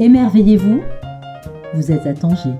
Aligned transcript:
Émerveillez-vous, 0.00 0.80
vous 1.74 1.90
êtes 1.90 2.06
à 2.06 2.14
Tanger. 2.14 2.54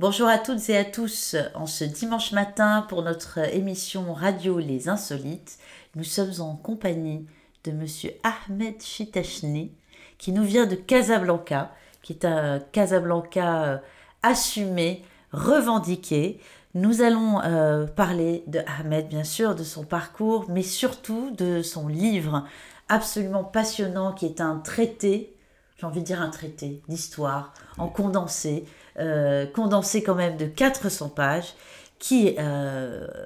Bonjour 0.00 0.26
à 0.26 0.38
toutes 0.38 0.68
et 0.70 0.76
à 0.76 0.84
tous 0.84 1.36
en 1.54 1.66
ce 1.66 1.84
dimanche 1.84 2.32
matin 2.32 2.84
pour 2.88 3.04
notre 3.04 3.38
émission 3.54 4.12
radio 4.12 4.58
Les 4.58 4.88
Insolites. 4.88 5.58
Nous 5.94 6.02
sommes 6.02 6.40
en 6.40 6.56
compagnie 6.56 7.28
de 7.62 7.70
monsieur 7.70 8.10
Ahmed 8.24 8.82
Chitachni 8.82 9.70
qui 10.18 10.32
nous 10.32 10.42
vient 10.42 10.66
de 10.66 10.74
Casablanca, 10.74 11.72
qui 12.02 12.14
est 12.14 12.24
un 12.24 12.58
Casablanca 12.58 13.64
euh, 13.64 13.78
assumé, 14.24 15.04
revendiqué. 15.30 16.40
Nous 16.74 17.02
allons 17.02 17.40
euh, 17.42 17.86
parler 17.86 18.44
de 18.46 18.60
Ahmed, 18.78 19.08
bien 19.08 19.24
sûr, 19.24 19.54
de 19.54 19.62
son 19.62 19.84
parcours, 19.84 20.46
mais 20.48 20.62
surtout 20.62 21.30
de 21.30 21.62
son 21.62 21.88
livre 21.88 22.44
absolument 22.88 23.44
passionnant 23.44 24.12
qui 24.12 24.26
est 24.26 24.40
un 24.40 24.58
traité, 24.58 25.36
j'ai 25.76 25.86
envie 25.86 26.00
de 26.00 26.06
dire 26.06 26.20
un 26.20 26.30
traité 26.30 26.82
d'histoire 26.88 27.54
en 27.78 27.88
condensé, 27.88 28.64
euh, 28.98 29.46
condensé 29.46 30.02
quand 30.02 30.16
même 30.16 30.36
de 30.36 30.46
400 30.46 31.10
pages, 31.10 31.54
qui 31.98 32.36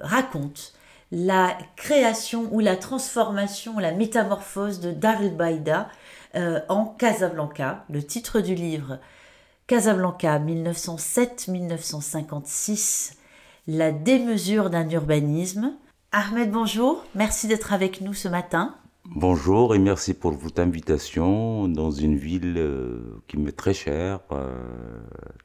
raconte 0.03 0.73
la 1.11 1.57
création 1.75 2.47
ou 2.51 2.59
la 2.59 2.75
transformation, 2.75 3.79
la 3.79 3.91
métamorphose 3.91 4.79
de 4.79 4.91
Dar 4.91 5.19
el-Baïda, 5.21 5.89
euh, 6.35 6.59
en 6.69 6.85
Casablanca. 6.85 7.83
Le 7.89 8.03
titre 8.03 8.41
du 8.41 8.53
livre, 8.53 8.99
Casablanca 9.65 10.37
1907-1956, 10.39 13.13
la 13.69 13.91
démesure 13.91 14.71
d'un 14.71 14.89
urbanisme. 14.89 15.73
Ahmed, 16.11 16.49
bonjour, 16.49 17.05
merci 17.13 17.47
d'être 17.47 17.71
avec 17.71 18.01
nous 18.01 18.15
ce 18.15 18.27
matin. 18.27 18.73
Bonjour 19.05 19.75
et 19.75 19.79
merci 19.79 20.15
pour 20.15 20.31
votre 20.31 20.59
invitation 20.59 21.67
dans 21.67 21.91
une 21.91 22.17
ville 22.17 22.55
euh, 22.57 23.21
qui 23.27 23.37
m'est 23.37 23.55
très 23.55 23.75
chère, 23.75 24.21
euh, 24.31 24.57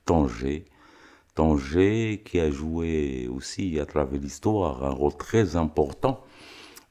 Tanger. 0.06 0.64
Tanger 1.34 2.22
qui 2.24 2.40
a 2.40 2.50
joué 2.50 3.28
aussi 3.28 3.78
à 3.78 3.84
travers 3.84 4.18
l'histoire 4.18 4.84
un 4.84 4.90
rôle 4.90 5.16
très 5.18 5.56
important 5.56 6.24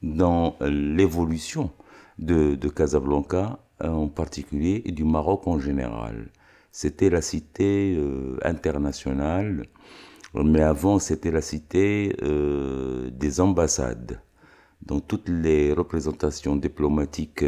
dans 0.03 0.55
l'évolution 0.61 1.71
de, 2.19 2.53
de 2.53 2.69
Casablanca 2.69 3.57
euh, 3.81 3.87
en 3.89 4.07
particulier 4.07 4.83
et 4.85 4.91
du 4.91 5.03
Maroc 5.03 5.47
en 5.47 5.57
général. 5.57 6.29
C'était 6.71 7.09
la 7.09 7.23
cité 7.23 7.99
internationale, 8.43 9.67
mais 10.33 10.61
avant 10.61 10.99
c'était 10.99 11.31
la 11.31 11.41
cité 11.41 12.15
euh, 12.23 13.09
des 13.11 13.39
ambassades. 13.39 14.21
Donc 14.81 15.07
toutes 15.07 15.29
les 15.29 15.71
représentations 15.73 16.55
diplomatiques 16.57 17.43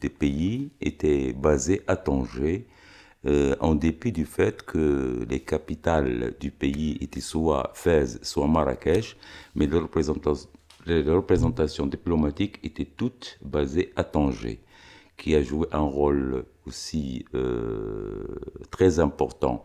des 0.00 0.08
pays 0.10 0.70
étaient 0.80 1.32
basées 1.32 1.82
à 1.88 1.96
Tanger, 1.96 2.68
en 3.60 3.74
dépit 3.74 4.12
du 4.12 4.24
fait 4.26 4.62
que 4.62 5.26
les 5.28 5.40
capitales 5.40 6.36
du 6.38 6.52
pays 6.52 6.98
étaient 7.00 7.20
soit 7.20 7.72
Fès, 7.74 8.20
soit 8.22 8.46
Marrakech, 8.46 9.16
mais 9.56 9.66
les 10.86 11.02
représentations 11.10 11.86
diplomatiques 11.86 12.60
étaient 12.62 12.84
toutes 12.96 13.40
basées 13.42 13.92
à 13.96 14.04
Tanger, 14.04 14.60
qui 15.16 15.34
a 15.34 15.42
joué 15.42 15.66
un 15.72 15.80
rôle 15.80 16.44
aussi 16.66 17.24
euh, 17.34 18.36
très 18.70 19.00
important 19.00 19.64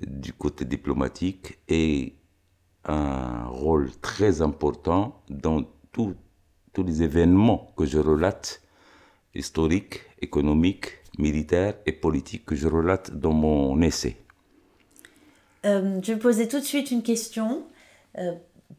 du 0.00 0.32
côté 0.32 0.64
diplomatique 0.64 1.58
et 1.68 2.14
un 2.84 3.46
rôle 3.46 3.90
très 4.00 4.42
important 4.42 5.22
dans 5.28 5.62
tous 5.92 6.14
les 6.78 7.02
événements 7.02 7.72
que 7.76 7.86
je 7.86 7.98
relate, 7.98 8.60
historiques, 9.34 10.02
économiques, 10.20 10.98
militaires 11.18 11.74
et 11.86 11.92
politiques, 11.92 12.44
que 12.44 12.56
je 12.56 12.68
relate 12.68 13.12
dans 13.12 13.32
mon 13.32 13.80
essai. 13.80 14.16
Euh, 15.64 16.00
je 16.02 16.12
vais 16.12 16.18
poser 16.18 16.48
tout 16.48 16.60
de 16.60 16.64
suite 16.64 16.90
une 16.90 17.02
question. 17.02 17.64
Euh, 18.18 18.32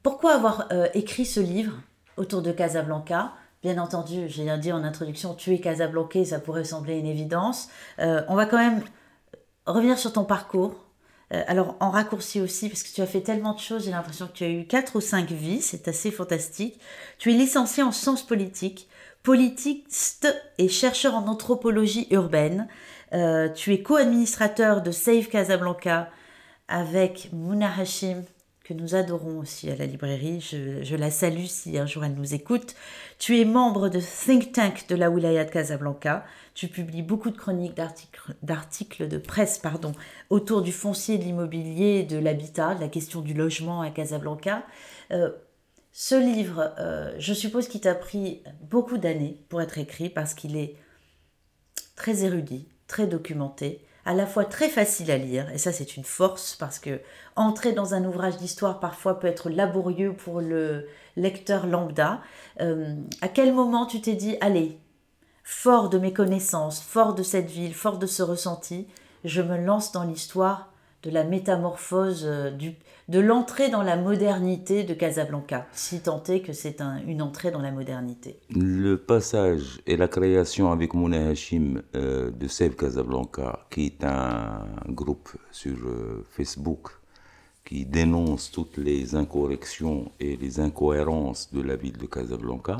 pourquoi 0.03 0.33
avoir 0.33 0.67
euh, 0.71 0.87
écrit 0.93 1.25
ce 1.25 1.39
livre 1.39 1.73
autour 2.17 2.41
de 2.41 2.51
Casablanca? 2.51 3.33
Bien 3.63 3.81
entendu, 3.81 4.25
j'ai 4.27 4.45
dit 4.59 4.71
en 4.71 4.83
introduction, 4.83 5.33
tu 5.33 5.53
es 5.53 5.59
Casablanca, 5.59 6.23
ça 6.25 6.39
pourrait 6.39 6.65
sembler 6.65 6.99
une 6.99 7.07
évidence. 7.07 7.69
On 7.97 8.35
va 8.35 8.45
quand 8.45 8.59
même 8.59 8.83
revenir 9.65 9.97
sur 9.97 10.13
ton 10.13 10.23
parcours. 10.23 10.84
Euh, 11.33 11.43
alors 11.47 11.75
en 11.79 11.89
raccourci 11.89 12.41
aussi, 12.41 12.69
parce 12.69 12.83
que 12.83 12.93
tu 12.93 13.01
as 13.01 13.07
fait 13.07 13.21
tellement 13.21 13.53
de 13.53 13.59
choses, 13.59 13.85
j'ai 13.85 13.91
l'impression 13.91 14.27
que 14.27 14.33
tu 14.33 14.43
as 14.43 14.49
eu 14.49 14.65
quatre 14.65 14.97
ou 14.97 15.01
cinq 15.01 15.31
vies, 15.31 15.61
c'est 15.61 15.87
assez 15.87 16.11
fantastique. 16.11 16.79
Tu 17.17 17.31
es 17.31 17.35
licencié 17.35 17.83
en 17.83 17.91
sciences 17.91 18.25
politiques, 18.25 18.87
politiste 19.23 20.27
et 20.57 20.69
chercheur 20.69 21.15
en 21.15 21.27
anthropologie 21.27 22.07
urbaine. 22.11 22.67
tu 23.55 23.73
es 23.73 23.81
co-administrateur 23.81 24.81
de 24.83 24.91
Save 24.91 25.27
Casablanca 25.27 26.09
avec 26.67 27.29
Mouna 27.33 27.71
Hashim, 27.75 28.23
que 28.65 28.73
nous 28.73 28.95
adorons 28.95 29.37
aussi 29.37 29.69
à 29.69 29.75
la 29.75 29.85
librairie. 29.85 30.41
Je, 30.41 30.95
la 30.95 31.11
salue 31.11 31.45
si 31.45 31.77
un 31.77 31.85
jour 31.85 32.03
elle 32.03 32.15
nous 32.15 32.33
écoute. 32.33 32.75
Tu 33.19 33.39
es 33.39 33.45
membre 33.45 33.89
de 33.89 33.99
Think 33.99 34.53
Tank 34.53 34.87
de 34.89 34.95
la 34.95 35.11
Wilaya 35.11 35.45
de 35.45 35.51
Casablanca. 35.51 36.25
Tu 36.55 36.67
publies 36.67 37.03
beaucoup 37.03 37.29
de 37.29 37.37
chroniques, 37.37 37.79
d'articles 38.41 39.07
de 39.07 39.17
presse 39.19 39.59
pardon, 39.59 39.91
autour 40.31 40.63
du 40.63 40.71
foncier, 40.71 41.19
de 41.19 41.23
l'immobilier, 41.23 42.03
de 42.03 42.17
l'habitat, 42.17 42.73
de 42.73 42.81
la 42.81 42.87
question 42.87 43.21
du 43.21 43.35
logement 43.35 43.81
à 43.81 43.91
Casablanca. 43.91 44.63
Euh, 45.11 45.29
ce 45.91 46.15
livre, 46.15 46.73
euh, 46.79 47.13
je 47.19 47.33
suppose 47.35 47.67
qu'il 47.67 47.81
t'a 47.81 47.93
pris 47.93 48.41
beaucoup 48.61 48.97
d'années 48.97 49.45
pour 49.47 49.61
être 49.61 49.77
écrit 49.77 50.09
parce 50.09 50.33
qu'il 50.33 50.57
est 50.57 50.75
très 51.95 52.23
érudit, 52.23 52.67
très 52.87 53.05
documenté 53.05 53.85
à 54.05 54.13
la 54.13 54.27
fois 54.27 54.45
très 54.45 54.69
facile 54.69 55.09
à 55.11 55.17
lire, 55.17 55.49
et 55.51 55.57
ça 55.57 55.71
c'est 55.71 55.97
une 55.97 56.03
force 56.03 56.55
parce 56.55 56.79
que 56.79 57.01
entrer 57.35 57.73
dans 57.73 57.95
un 57.95 58.05
ouvrage 58.05 58.37
d'histoire 58.37 58.79
parfois 58.79 59.19
peut 59.19 59.27
être 59.27 59.49
laborieux 59.49 60.13
pour 60.13 60.41
le 60.41 60.87
lecteur 61.15 61.65
lambda. 61.65 62.21
Euh, 62.61 62.95
à 63.21 63.27
quel 63.27 63.53
moment 63.53 63.85
tu 63.85 64.01
t'es 64.01 64.13
dit, 64.13 64.37
allez, 64.41 64.79
fort 65.43 65.89
de 65.89 65.97
mes 65.97 66.13
connaissances, 66.13 66.81
fort 66.81 67.15
de 67.15 67.23
cette 67.23 67.49
ville, 67.49 67.73
fort 67.73 67.97
de 67.97 68.07
ce 68.07 68.21
ressenti, 68.23 68.87
je 69.23 69.41
me 69.41 69.57
lance 69.57 69.91
dans 69.91 70.03
l'histoire 70.03 70.71
de 71.05 71.11
la 71.11 71.23
métamorphose, 71.23 72.23
euh, 72.25 72.49
du, 72.49 72.73
de 73.09 73.19
l'entrée 73.19 73.69
dans 73.69 73.83
la 73.83 73.95
modernité 73.95 74.83
de 74.83 74.95
Casablanca, 74.95 75.67
si 75.71 76.01
tant 76.01 76.23
est 76.23 76.41
que 76.41 76.51
c'est 76.51 76.81
une 77.05 77.21
entrée 77.21 77.51
dans 77.51 77.61
la 77.61 77.71
modernité. 77.71 78.39
Le 78.49 78.97
passage 78.97 79.79
et 79.85 79.97
la 79.97 80.07
création 80.07 80.71
avec 80.71 80.95
Mouna 80.95 81.27
Hachim 81.27 81.83
euh, 81.95 82.31
de 82.31 82.47
Save 82.47 82.75
Casablanca, 82.75 83.67
qui 83.69 83.85
est 83.85 84.03
un 84.03 84.65
groupe 84.89 85.29
sur 85.51 85.77
euh, 85.85 86.25
Facebook 86.31 86.89
qui 87.63 87.85
dénonce 87.85 88.51
toutes 88.51 88.77
les 88.77 89.15
incorrections 89.15 90.11
et 90.19 90.35
les 90.37 90.59
incohérences 90.59 91.53
de 91.53 91.61
la 91.61 91.75
ville 91.75 91.97
de 91.97 92.05
Casablanca, 92.07 92.77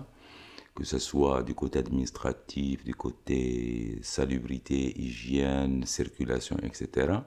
que 0.75 0.83
ce 0.83 0.99
soit 0.99 1.43
du 1.43 1.53
côté 1.53 1.79
administratif, 1.79 2.83
du 2.83 2.93
côté 2.95 3.99
salubrité, 4.01 4.99
hygiène, 4.99 5.85
circulation, 5.85 6.57
etc 6.63 7.19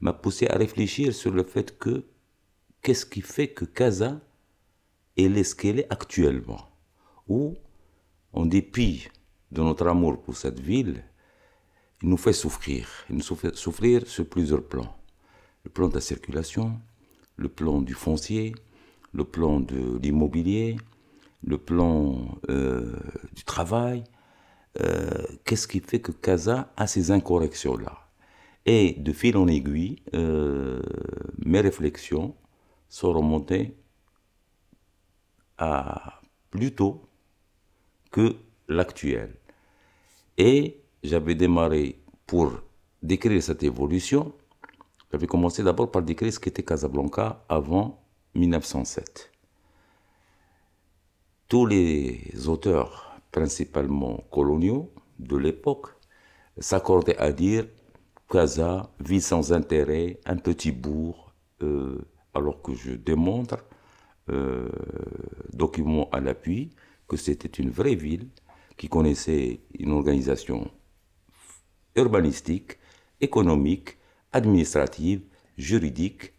m'a 0.00 0.12
poussé 0.12 0.46
à 0.46 0.56
réfléchir 0.56 1.14
sur 1.14 1.32
le 1.32 1.44
fait 1.44 1.78
que 1.78 2.04
qu'est-ce 2.82 3.06
qui 3.06 3.20
fait 3.20 3.48
que 3.48 3.64
Casa 3.64 4.20
est 5.16 5.42
ce 5.42 5.54
qu'elle 5.54 5.80
est 5.80 5.92
actuellement 5.92 6.68
Ou, 7.28 7.56
en 8.32 8.46
dépit 8.46 9.08
de 9.50 9.62
notre 9.62 9.86
amour 9.86 10.22
pour 10.22 10.36
cette 10.36 10.60
ville, 10.60 11.02
il 12.02 12.08
nous 12.08 12.16
fait 12.16 12.32
souffrir. 12.32 12.88
Il 13.10 13.16
nous 13.16 13.22
fait 13.22 13.56
souffrir 13.56 14.06
sur 14.06 14.28
plusieurs 14.28 14.62
plans. 14.62 14.96
Le 15.64 15.70
plan 15.70 15.88
de 15.88 15.94
la 15.94 16.00
circulation, 16.00 16.78
le 17.36 17.48
plan 17.48 17.82
du 17.82 17.94
foncier, 17.94 18.54
le 19.12 19.24
plan 19.24 19.58
de 19.60 19.98
l'immobilier, 19.98 20.76
le 21.42 21.58
plan 21.58 22.38
euh, 22.50 22.96
du 23.34 23.44
travail. 23.44 24.04
Euh, 24.80 25.24
qu'est-ce 25.44 25.66
qui 25.66 25.80
fait 25.80 26.00
que 26.00 26.12
Casa 26.12 26.72
a 26.76 26.86
ces 26.86 27.10
incorrections-là? 27.10 28.07
Et 28.66 28.92
de 28.98 29.12
fil 29.12 29.36
en 29.36 29.46
aiguille, 29.46 30.02
euh, 30.14 30.82
mes 31.44 31.60
réflexions 31.60 32.34
sont 32.88 33.12
remontées 33.12 33.74
à 35.56 36.20
plus 36.50 36.74
tôt 36.74 37.08
que 38.10 38.36
l'actuel. 38.68 39.34
Et 40.36 40.80
j'avais 41.02 41.34
démarré 41.34 42.00
pour 42.26 42.52
décrire 43.02 43.42
cette 43.42 43.62
évolution. 43.62 44.32
J'avais 45.10 45.26
commencé 45.26 45.62
d'abord 45.62 45.90
par 45.90 46.02
décrire 46.02 46.32
ce 46.32 46.38
qu'était 46.38 46.62
Casablanca 46.62 47.44
avant 47.48 48.02
1907. 48.34 49.30
Tous 51.48 51.64
les 51.64 52.30
auteurs, 52.46 53.18
principalement 53.32 54.24
coloniaux 54.30 54.92
de 55.18 55.36
l'époque, 55.36 55.88
s'accordaient 56.58 57.16
à 57.16 57.32
dire 57.32 57.66
Casa, 58.28 58.90
vie 59.00 59.20
sans 59.20 59.52
intérêt, 59.52 60.20
un 60.26 60.36
petit 60.36 60.70
bourg, 60.70 61.32
euh, 61.62 61.98
alors 62.34 62.60
que 62.62 62.74
je 62.74 62.92
démontre, 62.92 63.64
euh, 64.30 64.68
document 65.54 66.10
à 66.10 66.20
l'appui, 66.20 66.70
que 67.08 67.16
c'était 67.16 67.48
une 67.48 67.70
vraie 67.70 67.94
ville 67.94 68.28
qui 68.76 68.88
connaissait 68.88 69.60
une 69.78 69.92
organisation 69.92 70.70
urbanistique, 71.96 72.78
économique, 73.20 73.96
administrative, 74.32 75.22
juridique 75.56 76.34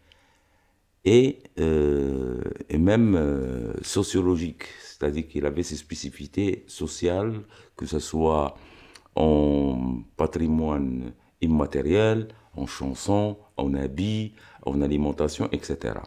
et, 1.04 1.42
euh, 1.58 2.40
et 2.68 2.78
même 2.78 3.16
euh, 3.16 3.74
sociologique. 3.82 4.64
C'est-à-dire 4.82 5.26
qu'il 5.26 5.44
avait 5.44 5.64
ses 5.64 5.76
spécificités 5.76 6.64
sociales, 6.68 7.42
que 7.76 7.86
ce 7.86 7.98
soit 7.98 8.56
en 9.16 10.02
patrimoine 10.16 11.12
immatériel, 11.40 12.28
en 12.56 12.66
chansons, 12.66 13.38
en 13.56 13.74
habits, 13.74 14.34
en 14.66 14.82
alimentation, 14.82 15.48
etc. 15.52 16.00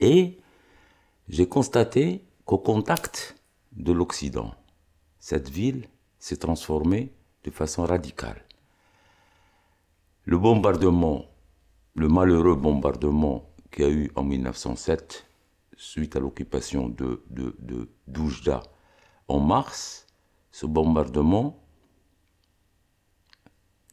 Et 0.00 0.38
j'ai 1.28 1.48
constaté 1.48 2.24
qu'au 2.44 2.58
contact 2.58 3.36
de 3.72 3.92
l'Occident, 3.92 4.54
cette 5.18 5.48
ville 5.48 5.88
s'est 6.18 6.36
transformée 6.36 7.12
de 7.44 7.50
façon 7.50 7.84
radicale. 7.84 8.44
Le 10.24 10.38
bombardement, 10.38 11.26
le 11.94 12.08
malheureux 12.08 12.54
bombardement 12.54 13.50
qu'il 13.70 13.84
y 13.84 13.86
a 13.86 13.90
eu 13.90 14.10
en 14.14 14.22
1907, 14.22 15.26
suite 15.76 16.16
à 16.16 16.20
l'occupation 16.20 16.88
de, 16.88 17.24
de, 17.30 17.56
de 17.58 17.88
Doujda 18.06 18.62
en 19.28 19.40
mars, 19.40 20.06
ce 20.50 20.66
bombardement 20.66 21.61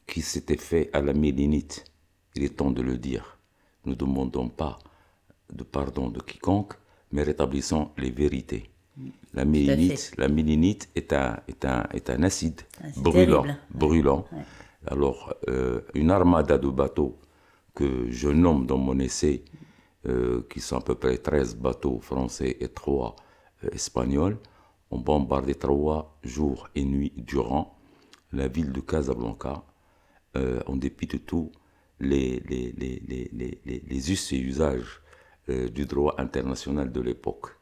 qui 0.10 0.22
s'était 0.22 0.58
fait 0.58 0.90
à 0.94 1.02
la 1.02 1.14
mélinite, 1.14 1.86
il 2.36 2.44
est 2.44 2.58
temps 2.58 2.72
de 2.72 2.82
le 2.82 2.98
dire, 2.98 3.38
nous 3.86 3.92
ne 3.94 3.98
demandons 3.98 4.50
pas 4.50 4.80
de 5.54 5.64
pardon 5.64 6.10
de 6.10 6.20
quiconque, 6.20 6.74
mais 7.12 7.24
rétablissons 7.24 7.92
les 7.98 8.12
vérités. 8.12 8.70
La 9.34 9.46
mélinite, 9.46 10.12
la 10.18 10.28
mélinite 10.28 10.90
est 10.96 11.14
un, 11.14 11.40
est 11.48 11.64
un, 11.64 11.88
est 11.94 12.10
un 12.10 12.24
acide 12.24 12.62
brûlant. 12.98 13.46
brûlant. 13.72 14.26
Alors, 14.88 15.34
euh, 15.48 15.82
une 15.94 16.12
armada 16.12 16.58
de 16.58 16.68
bateaux 16.70 17.18
que 17.76 18.10
je 18.10 18.30
nomme 18.30 18.66
dans 18.66 18.78
mon 18.78 19.00
essai, 19.00 19.44
euh, 20.08 20.46
qui 20.50 20.60
sont 20.60 20.78
à 20.78 20.82
peu 20.82 20.96
près 20.96 21.18
13 21.18 21.56
bateaux 21.56 22.00
français 22.00 22.58
et 22.60 22.68
3 22.68 23.16
euh, 23.64 23.70
espagnols, 23.72 24.38
ont 24.92 25.00
bombardé 25.00 25.56
trois 25.56 26.18
jours 26.24 26.68
et 26.76 26.84
nuits 26.84 27.14
durant 27.16 27.78
la 28.34 28.48
ville 28.48 28.72
de 28.72 28.82
Casablanca, 28.82 29.64
en 30.36 30.76
dépit 30.76 31.08
de 31.08 31.18
tous 31.18 31.52
les, 32.00 32.42
les, 32.48 32.74
les, 32.78 33.02
les, 33.34 33.84
les 33.88 34.12
us 34.12 34.34
et 34.34 34.38
usages 34.38 35.02
du 35.48 35.86
droit 35.86 36.16
international 36.18 36.92
de 36.92 37.02
l'époque. 37.02 37.60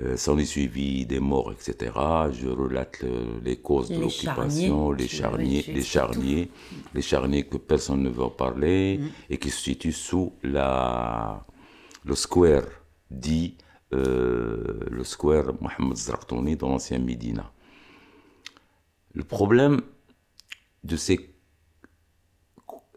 Euh, 0.00 0.16
s'en 0.16 0.38
est 0.38 0.46
suivi 0.46 1.04
des 1.04 1.20
morts, 1.20 1.52
etc. 1.52 1.92
Je 2.32 2.48
relate 2.48 3.04
les 3.44 3.56
causes 3.58 3.90
de 3.90 4.00
l'occupation, 4.00 4.90
les 4.90 5.06
charniers, 5.06 5.62
les 5.68 5.82
charniers, 5.82 6.50
les 6.94 7.02
charniers 7.02 7.44
que 7.44 7.58
personne 7.58 8.02
ne 8.02 8.08
veut 8.08 8.30
parler 8.30 8.98
mm. 8.98 9.08
et 9.28 9.36
qui 9.36 9.50
se 9.50 9.60
situent 9.60 9.92
sous 9.92 10.32
la, 10.42 11.44
le 12.06 12.14
square 12.14 12.64
dit 13.10 13.58
euh, 13.92 14.80
le 14.90 15.04
square 15.04 15.52
Mohamed 15.60 15.96
Zraktouni 15.96 16.56
dans 16.56 16.70
l'ancien 16.70 16.98
Médina. 16.98 17.52
Le 19.12 19.24
problème 19.24 19.82
de 20.84 20.96
ces 20.96 21.31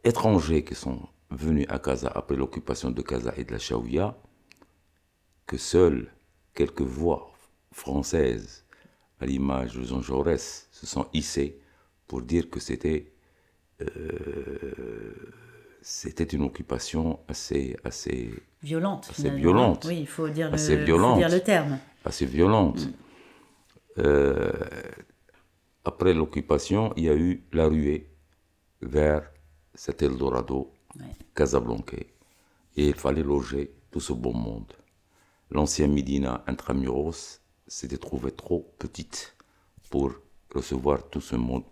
étrangers 0.05 0.63
qui 0.63 0.75
sont 0.75 0.99
venus 1.31 1.65
à 1.69 1.79
Gaza 1.79 2.11
après 2.13 2.35
l'occupation 2.35 2.91
de 2.91 3.01
Gaza 3.01 3.33
et 3.35 3.43
de 3.43 3.51
la 3.51 3.59
Shaouia, 3.59 4.15
que 5.45 5.57
seuls 5.57 6.11
quelques 6.53 6.81
voix 6.81 7.31
françaises, 7.71 8.65
à 9.19 9.25
l'image 9.25 9.75
de 9.75 9.83
Jean 9.83 10.01
Jaurès, 10.01 10.67
se 10.71 10.85
sont 10.85 11.07
hissées 11.13 11.59
pour 12.07 12.21
dire 12.21 12.49
que 12.49 12.59
c'était 12.59 13.11
euh, 13.81 15.13
c'était 15.81 16.23
une 16.23 16.43
occupation 16.43 17.19
assez 17.27 17.75
assez 17.83 18.31
violente, 18.61 19.07
assez 19.09 19.29
violente. 19.29 19.85
Oui, 19.87 19.99
il 20.01 20.07
faut 20.07 20.29
dire, 20.29 20.49
le, 20.49 20.57
Faut 20.57 21.15
dire 21.17 21.29
le 21.29 21.39
terme. 21.41 21.79
Assez 22.05 22.25
violente. 22.25 22.85
Mm. 22.85 22.93
Euh, 23.99 24.51
après 25.83 26.13
l'occupation, 26.13 26.93
il 26.95 27.03
y 27.03 27.09
a 27.09 27.15
eu 27.15 27.43
la 27.53 27.67
ruée 27.67 28.09
vers 28.81 29.29
cet 29.75 30.01
Eldorado, 30.01 30.71
Casablanca, 31.35 31.97
et 31.97 32.87
il 32.87 32.95
fallait 32.95 33.23
loger 33.23 33.73
tout 33.91 33.99
ce 33.99 34.13
beau 34.13 34.31
monde 34.33 34.73
l'ancien 35.51 35.87
Médina 35.87 36.43
intramuros 36.47 37.41
s'était 37.67 37.97
trouvé 37.97 38.31
trop 38.31 38.73
petite 38.79 39.35
pour 39.89 40.11
recevoir 40.53 41.09
tout 41.09 41.21
ce 41.21 41.35
monde. 41.35 41.63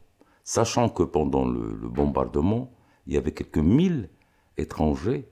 Sachant 0.44 0.90
que 0.90 1.04
pendant 1.04 1.46
le, 1.46 1.88
bombardement, 1.90 2.72
il 3.08 3.14
y 3.14 3.18
avait 3.18 3.32
quelques 3.32 3.58
mille 3.58 4.10
étrangers 4.58 5.30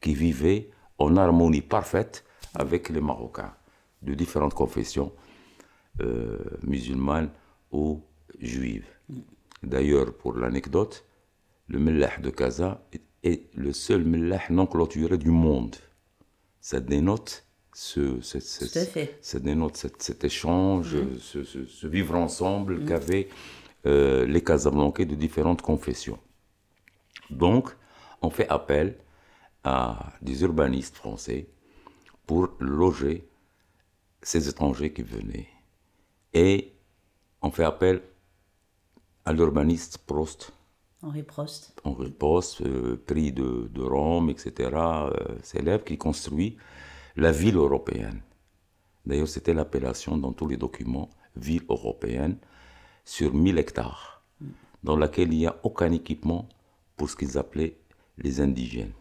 qui 0.00 0.14
vivaient 0.14 0.70
en 0.98 1.16
harmonie 1.16 1.62
parfaite 1.62 2.24
avec 2.54 2.88
les 2.88 3.00
Marocains 3.00 3.54
de 4.02 4.14
différentes 4.14 4.54
confessions 4.54 5.12
euh, 6.00 6.38
musulmanes 6.62 7.30
ou 7.70 8.02
juives. 8.38 8.86
D'ailleurs, 9.62 10.14
pour 10.14 10.34
l'anecdote, 10.34 11.04
le 11.68 11.78
Mellah 11.78 12.18
de 12.18 12.30
Casa 12.30 12.86
est 13.22 13.54
le 13.54 13.72
seul 13.72 14.04
Mellah 14.04 14.42
non 14.50 14.66
clôturé 14.66 15.18
du 15.18 15.30
monde. 15.30 15.76
Ça 16.60 16.80
dénote 16.80 17.46
ce, 17.74 18.20
ça 18.20 19.38
dénote 19.40 19.76
cet, 19.76 20.24
échange, 20.24 20.94
mm. 20.94 21.18
ce, 21.18 21.86
vivre 21.86 22.14
ensemble 22.16 22.80
mm. 22.80 22.86
qu'avaient 22.86 23.28
euh, 23.86 24.26
les 24.26 24.42
Casablancais 24.44 25.06
de 25.06 25.14
différentes 25.14 25.62
confessions. 25.62 26.18
Donc, 27.30 27.74
on 28.20 28.30
fait 28.30 28.48
appel 28.48 28.96
à 29.64 30.12
des 30.20 30.42
urbanistes 30.42 30.96
français 30.96 31.48
pour 32.26 32.50
loger 32.60 33.28
ces 34.22 34.48
étrangers 34.48 34.92
qui 34.92 35.02
venaient. 35.02 35.48
Et 36.34 36.72
on 37.40 37.50
fait 37.50 37.64
appel 37.64 38.02
à 39.24 39.32
l'urbaniste 39.32 39.98
Prost. 39.98 40.52
Henri 41.02 41.22
Prost. 41.22 41.74
Henri 41.84 42.10
Prost, 42.10 42.60
euh, 42.62 43.02
prix 43.06 43.32
de, 43.32 43.68
de, 43.72 43.82
Rome, 43.82 44.30
etc., 44.30 44.70
euh, 44.72 45.10
célèbre, 45.42 45.84
qui 45.84 45.98
construit 45.98 46.56
la 47.16 47.32
ville 47.32 47.56
européenne. 47.56 48.20
D'ailleurs, 49.04 49.28
c'était 49.28 49.54
l'appellation 49.54 50.16
dans 50.16 50.32
tous 50.32 50.46
les 50.46 50.56
documents, 50.56 51.10
ville 51.36 51.64
européenne, 51.68 52.36
sur 53.04 53.34
1000 53.34 53.58
hectares, 53.58 54.22
dans 54.84 54.96
laquelle 54.96 55.32
il 55.32 55.38
n'y 55.38 55.46
a 55.46 55.56
aucun 55.64 55.90
équipement 55.90 56.48
pour 56.96 57.10
ce 57.10 57.16
qu'ils 57.16 57.36
appelaient 57.36 57.76
les 58.18 58.40
indigènes. 58.40 58.92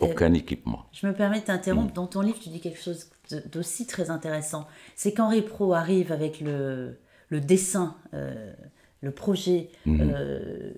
Aucun 0.00 0.32
équipement. 0.32 0.86
Je 0.92 1.06
me 1.06 1.12
permets 1.12 1.40
de 1.40 1.44
t'interrompre. 1.44 1.90
Mm. 1.90 1.94
Dans 1.94 2.06
ton 2.06 2.22
livre, 2.22 2.38
tu 2.38 2.48
dis 2.48 2.60
quelque 2.60 2.80
chose 2.80 3.10
d'aussi 3.52 3.86
très 3.86 4.08
intéressant. 4.08 4.66
C'est 4.96 5.12
qu'Henri 5.12 5.42
Pro 5.42 5.74
arrive 5.74 6.10
avec 6.10 6.40
le, 6.40 6.98
le 7.28 7.40
dessin, 7.40 7.96
euh, 8.14 8.54
le 9.02 9.10
projet 9.10 9.68
mm-hmm. 9.86 10.12
euh, 10.14 10.72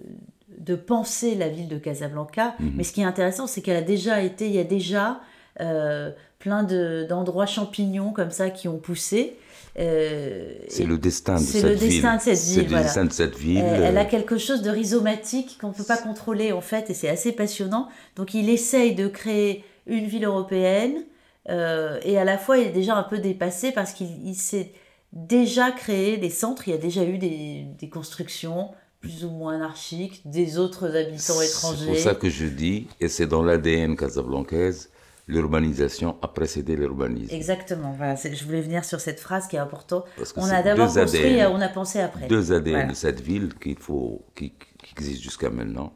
de 0.62 0.75
penser 0.76 1.35
la 1.35 1.49
ville 1.49 1.69
de 1.69 1.78
Casablanca. 1.78 2.49
Mm-hmm. 2.49 2.73
Mais 2.76 2.85
ce 2.85 2.92
qui 2.92 3.00
est 3.02 3.04
intéressant, 3.04 3.47
c'est 3.47 3.61
qu'elle 3.61 3.76
a 3.76 3.83
déjà 3.83 4.23
été, 4.23 4.47
il 4.47 4.54
y 4.54 4.59
a 4.59 4.64
déjà 4.64 5.21
euh, 5.61 6.11
plein 6.38 6.62
d'endroits 6.62 7.47
champignons 7.47 8.12
comme 8.12 8.31
ça 8.31 8.50
qui 8.50 8.69
ont 8.69 8.78
poussé. 8.78 9.37
Euh, 9.78 10.54
c'est 10.69 10.85
le 10.85 10.99
destin 10.99 11.35
de 11.35 11.40
cette 11.40 11.62
le 11.62 11.71
ville. 11.71 11.88
Destin 11.88 12.16
de 12.16 12.21
cette 12.21 12.35
ville. 12.35 12.54
C'est 12.54 12.62
le 12.62 12.83
destin 12.83 13.04
de 13.04 13.12
cette 13.12 13.37
ville. 13.37 13.59
Elle, 13.59 13.99
a 13.99 14.04
quelque 14.04 14.38
chose 14.38 14.62
de 14.62 14.71
rhizomatique 14.71 15.59
qu'on 15.61 15.69
ne 15.69 15.75
peut 15.75 15.85
pas 15.85 15.97
contrôler 15.97 16.52
en 16.52 16.61
fait, 16.61 16.90
et 16.90 16.95
c'est 16.95 17.09
assez 17.09 17.33
passionnant. 17.33 17.88
Donc 18.16 18.35
il 18.35 18.50
essaye 18.50 18.95
de 18.95 19.09
créer 19.09 19.64
une 19.87 20.07
ville 20.07 20.25
européenne, 20.25 21.04
euh, 21.49 21.99
et 22.02 22.19
à 22.19 22.25
la 22.25 22.38
fois 22.38 22.59
il 22.59 22.69
est 22.69 22.73
déjà 22.73 22.97
un 22.97 23.02
peu 23.02 23.19
dépassé 23.19 23.73
parce 23.73 23.92
qu'il 23.92 24.35
s'est 24.35 24.73
déjà 25.12 25.71
créé 25.71 26.16
des 26.16 26.31
centres, 26.31 26.69
il 26.69 26.73
y 26.73 26.75
a 26.75 26.78
déjà 26.78 27.04
eu 27.04 27.19
des, 27.19 27.66
des 27.78 27.88
constructions 27.88 28.71
plus 29.02 29.25
ou 29.25 29.30
moins 29.30 29.56
anarchiques, 29.56 30.23
des 30.25 30.59
autres 30.59 30.97
habitants 30.97 31.42
étrangers. 31.42 31.78
C'est 31.80 31.87
pour 31.87 31.99
ça 31.99 32.14
que 32.14 32.30
je 32.30 32.47
dis, 32.47 32.87
et 33.00 33.09
c'est 33.09 33.26
dans 33.26 33.42
l'ADN 33.42 33.97
casablancaise, 33.97 34.90
l'urbanisation 35.26 36.16
a 36.23 36.28
précédé 36.28 36.76
l'urbanisme. 36.76 37.35
Exactement. 37.35 37.97
je 37.99 38.44
voulais 38.44 38.61
venir 38.61 38.85
sur 38.85 39.00
cette 39.00 39.18
phrase 39.18 39.49
qui 39.49 39.56
est 39.56 39.59
importante. 39.59 40.04
on 40.37 40.44
a 40.44 40.62
d'abord 40.62 40.92
construit, 40.92 41.42
on 41.44 41.61
a 41.61 41.68
pensé 41.68 41.99
après. 42.00 42.28
Deux 42.28 42.52
ADN 42.52 42.88
de 42.88 42.94
cette 42.94 43.21
ville 43.21 43.52
qu'il 43.61 43.76
faut, 43.76 44.25
qui, 44.37 44.54
existe 44.97 45.23
jusqu'à 45.23 45.50
maintenant. 45.50 45.92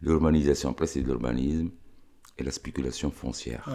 L'urbanisation 0.00 0.74
précède 0.74 1.06
l'urbanisme 1.06 1.70
et 2.38 2.42
la 2.42 2.50
spéculation 2.50 3.12
foncière. 3.12 3.68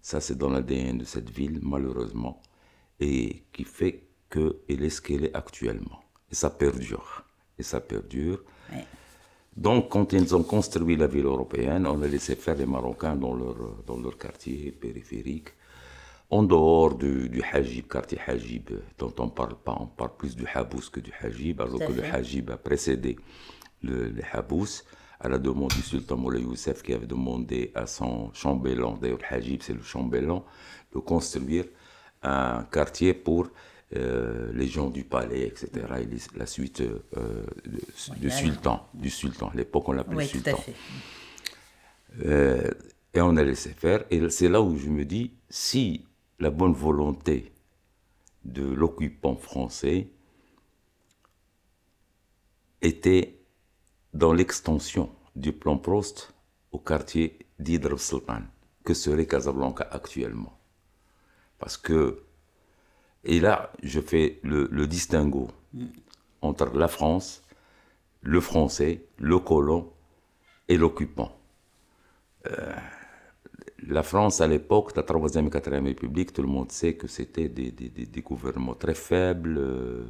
Ça, 0.00 0.20
c'est 0.20 0.38
dans 0.38 0.48
l'ADN 0.48 0.98
de 0.98 1.04
cette 1.04 1.28
ville, 1.28 1.58
malheureusement, 1.60 2.40
et 2.98 3.44
qui 3.52 3.64
fait 3.64 4.08
qu'elle 4.30 4.82
est 4.82 4.90
ce 4.90 5.02
qu'elle 5.02 5.26
est 5.26 5.36
actuellement. 5.36 6.00
Et 6.30 6.34
ça 6.34 6.48
perdure. 6.48 7.23
Et 7.58 7.62
ça 7.62 7.80
perdure. 7.80 8.42
Donc, 9.56 9.88
quand 9.90 10.12
ils 10.12 10.34
ont 10.34 10.42
construit 10.42 10.96
la 10.96 11.06
ville 11.06 11.26
européenne, 11.26 11.86
on 11.86 12.02
a 12.02 12.06
laissé 12.08 12.34
faire 12.34 12.56
les 12.56 12.66
Marocains 12.66 13.14
dans 13.14 13.34
leur, 13.34 13.56
dans 13.86 13.98
leur 13.98 14.18
quartier 14.18 14.72
périphérique, 14.72 15.50
en 16.30 16.42
dehors 16.42 16.96
du, 16.96 17.28
du 17.28 17.40
Hajib, 17.42 17.86
quartier 17.86 18.18
Hajib, 18.26 18.70
dont 18.98 19.14
on 19.18 19.26
ne 19.26 19.30
parle 19.30 19.54
pas, 19.54 19.76
on 19.78 19.86
parle 19.86 20.16
plus 20.16 20.34
du 20.34 20.44
Habous 20.52 20.90
que 20.90 20.98
du 20.98 21.12
Hajib, 21.22 21.60
alors 21.60 21.78
que 21.78 21.92
le 21.92 22.02
Hajib 22.04 22.50
a 22.50 22.56
précédé 22.56 23.16
le, 23.82 24.08
le 24.08 24.22
Habous, 24.32 24.82
à 25.20 25.28
la 25.28 25.38
demande 25.38 25.70
du 25.70 25.82
sultan 25.82 26.16
Moulay 26.16 26.40
Youssef 26.40 26.82
qui 26.82 26.92
avait 26.92 27.06
demandé 27.06 27.70
à 27.74 27.86
son 27.86 28.32
chambellan, 28.34 28.98
d'ailleurs 29.00 29.20
Hajib 29.30 29.62
c'est 29.62 29.74
le 29.74 29.82
chambellan, 29.82 30.44
de 30.92 30.98
construire 30.98 31.66
un 32.22 32.64
quartier 32.64 33.14
pour 33.14 33.46
euh, 33.96 34.50
les 34.54 34.66
gens 34.66 34.90
du 34.90 35.04
palais, 35.04 35.46
etc. 35.46 35.70
Et 36.00 36.38
la 36.38 36.46
suite 36.46 36.80
euh, 36.80 37.44
du 38.16 38.30
sultan, 38.30 38.88
du 38.94 39.10
sultan. 39.10 39.48
À 39.48 39.54
l'époque, 39.54 39.88
on 39.88 39.92
l'appelait 39.92 40.16
oui, 40.16 40.26
sultan. 40.26 40.52
Tout 40.52 40.56
à 40.56 40.62
fait. 40.62 40.74
Euh, 42.24 42.70
et 43.12 43.20
on 43.20 43.36
a 43.36 43.42
laissé 43.42 43.70
faire. 43.70 44.04
Et 44.10 44.28
c'est 44.30 44.48
là 44.48 44.60
où 44.60 44.76
je 44.76 44.88
me 44.88 45.04
dis, 45.04 45.32
si 45.48 46.04
la 46.40 46.50
bonne 46.50 46.72
volonté 46.72 47.52
de 48.44 48.64
l'occupant 48.64 49.36
français 49.36 50.08
était 52.82 53.38
dans 54.12 54.32
l'extension 54.32 55.10
du 55.36 55.52
plan 55.52 55.78
Prost 55.78 56.34
au 56.72 56.78
quartier 56.78 57.38
d'Hydre 57.58 57.98
Sultan, 57.98 58.42
que 58.84 58.94
serait 58.94 59.26
Casablanca 59.26 59.88
actuellement. 59.90 60.58
Parce 61.58 61.76
que, 61.76 62.24
et 63.24 63.40
là, 63.40 63.72
je 63.82 64.00
fais 64.00 64.38
le, 64.42 64.68
le 64.70 64.86
distinguo 64.86 65.48
entre 66.42 66.76
la 66.76 66.88
France, 66.88 67.42
le 68.22 68.40
français, 68.40 69.04
le 69.18 69.38
colon 69.38 69.90
et 70.68 70.76
l'occupant. 70.76 71.36
Euh, 72.46 72.74
la 73.88 74.02
France, 74.02 74.40
à 74.40 74.46
l'époque, 74.46 74.96
la 74.96 75.02
3e 75.02 75.46
et 75.46 75.50
4e 75.50 75.84
République, 75.84 76.32
tout 76.32 76.42
le 76.42 76.48
monde 76.48 76.70
sait 76.72 76.94
que 76.94 77.06
c'était 77.06 77.48
des, 77.48 77.70
des, 77.70 77.88
des, 77.88 78.20
gouvernements 78.22 78.74
très 78.74 78.94
faibles. 78.94 79.58
Euh, 79.58 80.04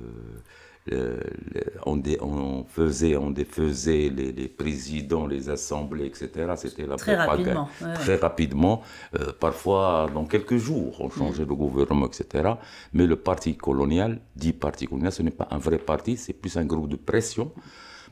le, 0.87 1.19
le, 1.54 1.62
on, 1.87 1.97
dé, 1.97 2.19
on, 2.21 2.64
faisait, 2.64 3.16
on 3.16 3.31
défaisait 3.31 4.11
les, 4.11 4.33
les, 4.33 4.49
présidents, 4.49 5.26
les 5.26 5.49
assemblées, 5.49 6.07
etc. 6.07 6.52
C'était 6.57 6.87
la 6.87 6.97
très 6.97 7.16
rapidement. 7.16 7.69
Ouais, 7.81 7.95
très 7.95 8.16
rapidement. 8.16 8.83
Euh, 9.19 9.33
parfois, 9.38 10.11
dans 10.12 10.26
quelques 10.26 10.59
jours, 10.59 11.00
on 11.00 11.09
changeait 11.09 11.45
mmh. 11.45 11.49
de 11.49 11.52
gouvernement, 11.54 12.07
etc. 12.07 12.54
Mais 12.93 13.07
le 13.07 13.16
parti 13.16 13.57
colonial, 13.57 14.21
dit 14.37 14.52
parti 14.52 14.87
colonial, 14.87 15.12
ce 15.12 15.23
n'est 15.23 15.31
pas 15.31 15.49
un 15.50 15.59
vrai 15.59 15.78
parti, 15.78 16.16
c'est 16.16 16.35
plus 16.35 16.57
un 16.59 16.66
groupe 16.66 16.88
de 16.88 16.97
pression, 16.97 17.50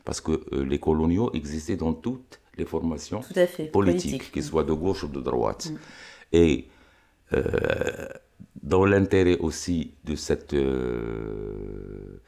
parce 0.03 0.19
que 0.19 0.31
euh, 0.31 0.65
les 0.65 0.79
coloniaux 0.79 1.29
existaient 1.33 1.77
dans 1.77 1.93
toutes 1.93 2.39
les 2.57 2.65
formations 2.65 3.21
fait, 3.21 3.71
politiques, 3.71 3.71
politique. 3.71 4.31
qu'ils 4.31 4.43
soient 4.43 4.63
de 4.63 4.73
gauche 4.73 5.03
ou 5.03 5.07
de 5.07 5.21
droite. 5.21 5.69
Mmh. 5.71 5.77
Et 6.33 6.67
euh, 7.33 8.07
dans 8.61 8.85
l'intérêt 8.85 9.37
aussi 9.37 9.93
de 10.03 10.15
cette 10.15 10.53
euh, 10.53 12.19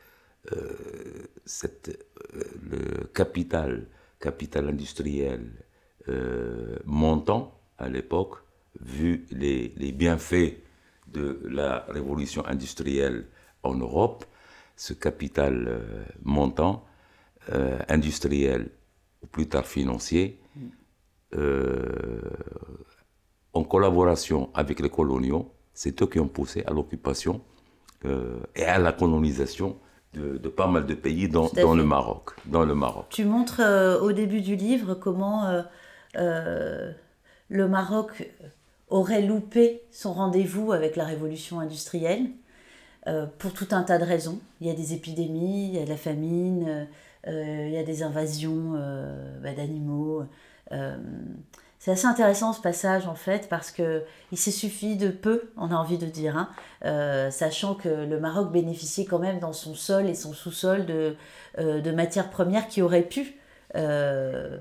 cette, 1.45 2.05
le 2.69 3.05
capital, 3.13 3.87
capital 4.19 4.69
industriel 4.69 5.51
euh, 6.09 6.77
montant 6.85 7.59
à 7.77 7.89
l'époque, 7.89 8.35
vu 8.79 9.25
les, 9.31 9.73
les, 9.77 9.91
bienfaits 9.91 10.57
de 11.07 11.41
la 11.45 11.85
révolution 11.89 12.45
industrielle 12.45 13.25
en 13.63 13.75
Europe, 13.75 14.25
ce 14.75 14.93
capital 14.93 15.65
euh, 15.67 16.03
montant 16.23 16.85
euh, 17.51 17.79
industriel 17.87 18.69
ou 19.25 19.27
plus 19.27 19.47
tard 19.47 19.65
financier, 19.65 20.39
en 23.53 23.63
collaboration 23.63 24.49
avec 24.53 24.79
les 24.79 24.89
coloniaux, 24.89 25.51
c'est 25.73 26.01
eux 26.01 26.07
qui 26.07 26.19
ont 26.19 26.29
poussé 26.29 26.63
à 26.65 26.71
l'occupation 26.71 27.41
et 28.55 28.63
à 28.63 28.77
la 28.77 28.93
colonisation 28.93 29.77
de, 30.15 30.37
de, 30.37 30.49
pas 30.49 30.67
mal 30.67 30.85
de 30.85 30.93
pays, 30.93 31.27
dans, 31.27 31.49
dans 31.49 31.75
le 31.75 31.83
Maroc, 31.83 32.31
dans 32.45 32.63
le 32.63 32.73
Maroc. 32.73 33.07
Tu 33.09 33.25
montres 33.25 33.59
euh, 33.59 33.99
au 33.99 34.11
début 34.11 34.41
du 34.41 34.55
livre 34.55 34.95
comment 34.95 35.45
euh, 35.45 35.61
euh, 36.15 36.91
le 37.49 37.67
Maroc 37.67 38.29
aurait 38.87 39.21
loupé 39.21 39.81
son 39.91 40.13
rendez-vous 40.13 40.71
avec 40.71 40.95
la 40.95 41.05
révolution 41.05 41.59
industrielle 41.59 42.27
pour 43.37 43.53
tout 43.53 43.67
un 43.69 43.83
tas 43.83 43.99
de 43.99 44.03
raisons. 44.03 44.39
Il 44.61 44.67
y 44.67 44.71
a 44.71 44.73
des 44.73 44.93
épidémies, 44.93 45.67
il 45.67 45.75
y 45.75 45.79
a 45.79 45.85
de 45.85 45.89
la 45.89 45.97
famine, 45.97 46.87
il 47.27 47.69
y 47.69 47.77
a 47.77 47.83
des 47.83 48.03
invasions 48.03 48.73
bah, 49.41 49.53
d'animaux. 49.53 50.25
C'est 51.85 51.91
assez 51.91 52.07
intéressant 52.07 52.51
ce 52.51 52.61
passage 52.61 53.07
en 53.07 53.13
fait 53.13 53.47
parce 53.47 53.69
que 53.69 54.03
il 54.31 54.39
s'est 54.39 54.49
suffi 54.49 54.97
de 54.97 55.09
peu, 55.09 55.51
on 55.55 55.69
a 55.69 55.75
envie 55.75 55.99
de 55.99 56.07
dire, 56.07 56.35
hein, 56.35 56.49
euh, 56.83 57.29
sachant 57.29 57.75
que 57.75 57.89
le 57.89 58.19
Maroc 58.19 58.51
bénéficiait 58.51 59.05
quand 59.05 59.19
même 59.19 59.37
dans 59.37 59.53
son 59.53 59.75
sol 59.75 60.09
et 60.09 60.15
son 60.15 60.33
sous-sol 60.33 60.87
de, 60.87 61.15
euh, 61.59 61.93
matières 61.93 62.31
premières 62.31 62.67
qui 62.69 62.81
auraient 62.81 63.03
pu 63.03 63.35
euh, 63.75 64.57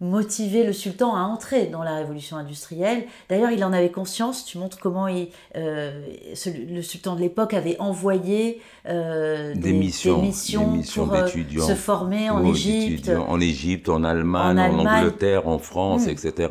motiver 0.00 0.64
le 0.64 0.72
sultan 0.72 1.14
à 1.14 1.20
entrer 1.20 1.66
dans 1.66 1.82
la 1.82 1.96
révolution 1.96 2.36
industrielle. 2.36 3.04
D'ailleurs, 3.28 3.50
il 3.50 3.64
en 3.64 3.72
avait 3.72 3.90
conscience. 3.90 4.44
Tu 4.44 4.58
montres 4.58 4.78
comment 4.78 5.08
il, 5.08 5.28
ce, 5.54 6.50
le 6.50 6.82
sultan 6.82 7.14
de 7.14 7.20
l'époque 7.20 7.54
avait 7.54 7.78
envoyé 7.78 8.60
des, 8.84 9.54
des, 9.54 9.72
missions, 9.72 10.16
des 10.18 10.26
missions, 10.26 10.70
des 10.70 10.78
missions 10.78 11.08
pour 11.08 11.64
se 11.64 11.74
former 11.74 12.28
en 12.28 12.44
Égypte, 12.44 13.08
en 13.08 13.40
Égypte, 13.40 13.88
en 13.88 14.04
Allemagne, 14.04 14.58
en, 14.58 14.62
Allemagne. 14.62 14.86
en 14.86 14.98
Angleterre, 14.98 15.48
en 15.48 15.58
France, 15.58 16.06
mmh. 16.06 16.10
etc. 16.10 16.48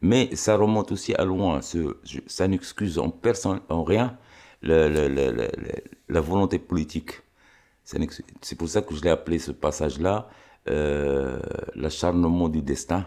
Mais 0.00 0.34
ça 0.34 0.56
remonte 0.56 0.92
aussi 0.92 1.14
à 1.14 1.24
loin. 1.24 1.60
Ce, 1.60 1.96
je, 2.04 2.20
ça 2.26 2.48
n'excuse 2.48 2.98
en 2.98 3.10
personne, 3.10 3.60
en 3.68 3.82
rien, 3.82 4.16
la 4.62 6.20
volonté 6.20 6.58
politique. 6.58 7.22
C'est 8.40 8.56
pour 8.56 8.68
ça 8.68 8.82
que 8.82 8.94
je 8.94 9.02
l'ai 9.02 9.10
appelé 9.10 9.38
ce 9.38 9.50
passage-là 9.50 10.28
euh, 10.68 11.40
l'acharnement 11.74 12.48
du 12.48 12.62
destin, 12.62 13.06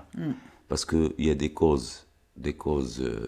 parce 0.68 0.86
qu'il 0.86 1.14
y 1.20 1.30
a 1.30 1.36
des 1.36 1.54
causes, 1.54 2.08
des 2.36 2.54
causes 2.54 3.02
euh, 3.02 3.28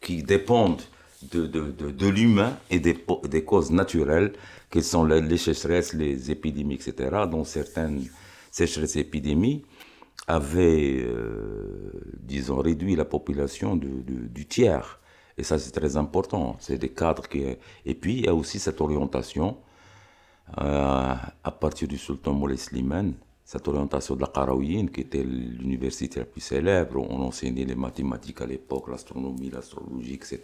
qui 0.00 0.22
dépendent 0.22 0.82
de, 1.30 1.46
de, 1.46 1.70
de, 1.70 1.90
de 1.90 2.08
l'humain 2.08 2.56
et 2.70 2.78
des, 2.78 2.96
des, 3.28 3.44
causes 3.44 3.70
naturelles, 3.70 4.32
qui 4.70 4.82
sont 4.82 5.04
les, 5.04 5.36
sécheresses, 5.38 5.94
les 5.94 6.30
épidémies, 6.30 6.74
etc., 6.74 7.24
dont 7.30 7.44
certaines 7.44 8.04
sécheresses 8.50 8.96
et 8.96 9.00
épidémies 9.00 9.64
avaient, 10.26 11.02
euh, 11.02 11.90
disons, 12.20 12.58
réduit 12.58 12.96
la 12.96 13.04
population 13.04 13.76
du 13.76 14.46
tiers. 14.46 15.00
Et 15.38 15.42
ça, 15.42 15.58
c'est 15.58 15.70
très 15.70 15.96
important. 15.96 16.56
C'est 16.60 16.78
des 16.78 16.90
cadres 16.90 17.28
qui... 17.28 17.44
Et 17.86 17.94
puis, 17.94 18.18
il 18.18 18.24
y 18.26 18.28
a 18.28 18.34
aussi 18.34 18.58
cette 18.58 18.80
orientation 18.80 19.56
euh, 20.58 21.14
à 21.44 21.50
partir 21.50 21.88
du 21.88 21.98
sultan 21.98 22.32
Moulay 22.34 22.56
Slimane, 22.56 23.14
cette 23.44 23.66
orientation 23.68 24.16
de 24.16 24.20
la 24.20 24.28
Qarawiyyin, 24.28 24.86
qui 24.88 25.02
était 25.02 25.22
l'université 25.22 26.20
la 26.20 26.26
plus 26.26 26.40
célèbre, 26.40 26.96
où 26.96 27.06
on 27.08 27.20
enseignait 27.22 27.64
les 27.64 27.74
mathématiques 27.74 28.40
à 28.40 28.46
l'époque, 28.46 28.88
l'astronomie, 28.88 29.50
l'astrologie, 29.50 30.14
etc., 30.14 30.40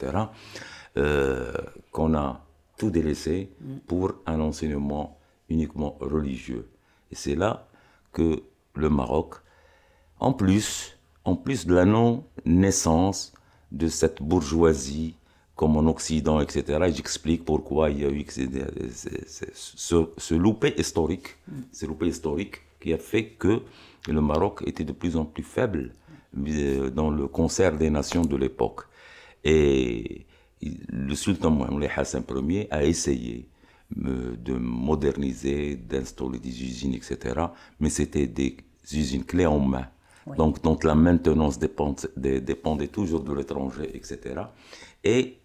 euh, 0.97 1.53
qu'on 1.93 2.15
a 2.15 2.45
tout 2.77 2.91
délaissé 2.91 3.51
pour 3.87 4.13
un 4.27 4.41
enseignement 4.41 5.19
uniquement 5.49 5.97
religieux. 6.01 6.69
Et 7.11 7.15
c'est 7.15 7.35
là 7.35 7.67
que 8.13 8.43
le 8.75 8.89
Maroc, 8.89 9.35
en 10.21 10.33
plus, 10.33 10.99
en 11.25 11.37
plus 11.37 11.67
de 11.67 11.75
la 11.75 11.85
non-naissance 11.85 13.33
de 13.73 13.89
cette 13.89 14.23
bourgeoisie 14.23 15.15
comme 15.59 15.77
en 15.77 15.87
Occident, 15.87 16.41
etc. 16.41 16.61
Et 16.87 16.93
j'explique 16.93 17.45
pourquoi 17.45 17.91
il 17.91 17.99
y 18.03 18.05
a 18.05 18.11
eu 18.11 18.25
ce, 19.53 20.05
ce 20.17 20.35
loupé 20.35 20.73
historique, 20.79 21.31
ce 21.73 21.85
loupé 21.85 22.07
historique 22.07 22.59
qui 22.81 22.93
a 22.93 22.97
fait 22.97 23.31
que 23.31 23.63
le 24.07 24.21
Maroc 24.21 24.63
était 24.67 24.85
de 24.85 24.93
plus 24.93 25.17
en 25.17 25.25
plus 25.25 25.43
faible 25.43 25.95
euh, 26.37 26.91
dans 26.91 27.11
le 27.11 27.27
concert 27.27 27.77
des 27.77 27.91
nations 27.91 28.25
de 28.25 28.37
l'époque. 28.37 28.83
Et 29.43 30.27
le 30.63 31.15
sultan 31.17 31.51
Mohamed 31.51 31.91
Hassan 31.97 32.23
Ier 32.49 32.69
a 32.71 32.85
essayé 32.85 33.49
de 33.91 34.53
moderniser, 34.53 35.75
d'installer 35.75 36.39
des 36.39 36.63
usines, 36.63 36.95
etc. 36.95 37.35
Mais 37.81 37.91
c'était 37.91 38.29
des 38.29 38.59
usines 38.93 39.25
clés 39.25 39.47
en 39.47 39.59
main. 39.59 39.89
Oui. 40.25 40.37
Donc, 40.37 40.63
donc 40.63 40.85
la 40.85 40.95
maintenance 40.95 41.59
dépendait, 41.59 42.41
dépendait 42.41 42.87
toujours 42.87 43.25
de 43.25 43.33
l'étranger, 43.33 43.91
etc. 43.97 44.43
Et 45.03 45.39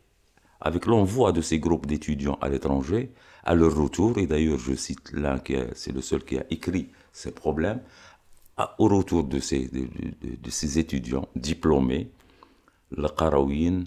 avec 0.63 0.85
l'envoi 0.85 1.31
de 1.33 1.41
ces 1.41 1.59
groupes 1.59 1.85
d'étudiants 1.85 2.39
à 2.41 2.49
l'étranger, 2.49 3.11
à 3.43 3.53
leur 3.53 3.75
retour, 3.75 4.17
et 4.17 4.25
d'ailleurs 4.25 4.57
je 4.57 4.73
cite 4.73 5.11
l'un 5.11 5.37
qui 5.37 5.55
c'est 5.75 5.91
le 5.91 6.01
seul 6.01 6.23
qui 6.23 6.37
a 6.37 6.45
écrit 6.49 6.89
ces 7.11 7.31
problèmes, 7.31 7.81
à, 8.57 8.75
au 8.79 8.87
retour 8.87 9.23
de 9.25 9.39
ces, 9.39 9.67
de, 9.67 9.81
de, 9.81 10.35
de, 10.41 10.49
ces 10.49 10.79
étudiants 10.79 11.27
diplômés, 11.35 12.09
la 12.95 13.09
Qarawin 13.09 13.83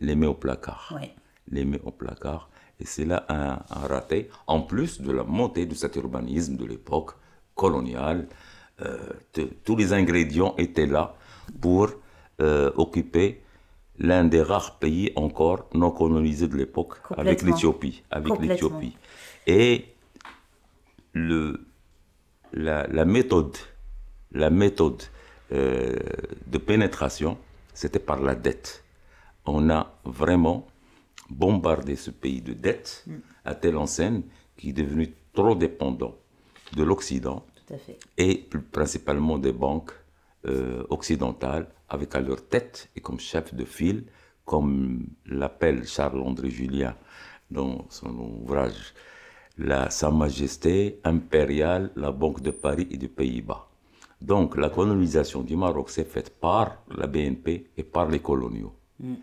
les 0.00 0.14
met 0.14 0.26
au 0.26 0.34
placard. 0.34 0.94
Oui. 1.00 1.08
Les 1.50 1.64
met 1.64 1.80
au 1.84 1.90
placard. 1.90 2.50
Et 2.78 2.84
c'est 2.84 3.06
là 3.06 3.24
un, 3.28 3.58
un, 3.70 3.86
raté, 3.86 4.28
en 4.46 4.60
plus 4.60 5.00
de 5.00 5.10
la 5.10 5.24
montée 5.24 5.66
de 5.66 5.74
cet 5.74 5.96
urbanisme 5.96 6.56
de 6.56 6.66
l'époque, 6.66 7.12
coloniale. 7.54 8.28
Euh, 8.82 8.98
tous 9.64 9.76
les 9.76 9.94
ingrédients 9.94 10.54
étaient 10.58 10.86
là 10.86 11.14
pour 11.62 11.88
euh, 12.42 12.70
occuper 12.76 13.40
l'un 13.98 14.24
des 14.24 14.42
rares 14.42 14.78
pays 14.78 15.12
encore 15.16 15.68
non 15.74 15.90
colonisés 15.90 16.48
de 16.48 16.56
l'époque, 16.56 16.94
avec 17.16 17.42
l'Éthiopie. 17.42 18.02
Avec 18.10 18.38
l'Éthiopie. 18.38 18.96
Et 19.46 19.86
le, 21.12 21.66
la, 22.52 23.04
méthode, 23.04 23.56
la 24.32 24.50
méthode 24.50 25.02
euh, 25.52 25.96
de 26.46 26.58
pénétration, 26.58 27.38
c'était 27.72 27.98
par 27.98 28.20
la 28.20 28.34
dette. 28.34 28.84
On 29.46 29.70
a 29.70 29.94
vraiment 30.04 30.66
bombardé 31.30 31.96
ce 31.96 32.10
pays 32.10 32.40
de 32.40 32.52
dette 32.52 33.04
mm. 33.06 33.14
à 33.44 33.54
telle 33.54 33.76
enseigne 33.76 34.22
qu'il 34.56 34.70
est 34.70 34.84
devenu 34.84 35.12
trop 35.32 35.54
dépendant 35.54 36.14
de 36.74 36.82
l'Occident 36.82 37.44
et 38.16 38.36
plus 38.36 38.62
principalement 38.62 39.38
des 39.38 39.52
banques 39.52 39.92
euh, 40.46 40.84
occidentales 40.90 41.68
avec 41.88 42.14
à 42.14 42.20
leur 42.20 42.46
tête 42.46 42.90
et 42.96 43.00
comme 43.00 43.18
chef 43.18 43.54
de 43.54 43.64
file, 43.64 44.04
comme 44.44 45.06
l'appelle 45.26 45.86
Charles-André 45.86 46.50
Julien 46.50 46.94
dans 47.50 47.86
son 47.90 48.16
ouvrage 48.18 48.94
la, 49.58 49.90
Sa 49.90 50.10
Majesté 50.10 51.00
impériale, 51.04 51.90
la 51.96 52.12
Banque 52.12 52.42
de 52.42 52.50
Paris 52.50 52.86
et 52.90 52.96
des 52.96 53.08
Pays-Bas. 53.08 53.68
Donc 54.20 54.56
la 54.56 54.70
colonisation 54.70 55.42
du 55.42 55.56
Maroc 55.56 55.90
s'est 55.90 56.04
faite 56.04 56.38
par 56.38 56.82
la 56.94 57.06
BNP 57.06 57.70
et 57.76 57.82
par 57.82 58.08
les 58.08 58.20
coloniaux. 58.20 58.74
Mm. 58.98 59.14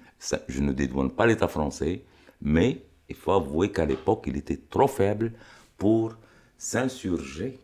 je 0.48 0.62
ne 0.62 0.72
dédouane 0.72 1.10
pas 1.10 1.26
l'État 1.26 1.48
français, 1.48 2.04
mais 2.42 2.84
il 3.10 3.16
faut 3.16 3.32
avouer 3.32 3.72
qu'à 3.72 3.86
l'époque, 3.86 4.26
il 4.28 4.38
était 4.38 4.60
trop 4.70 4.88
faible 4.88 5.34
pour 5.78 6.14
s'insurger 6.58 7.60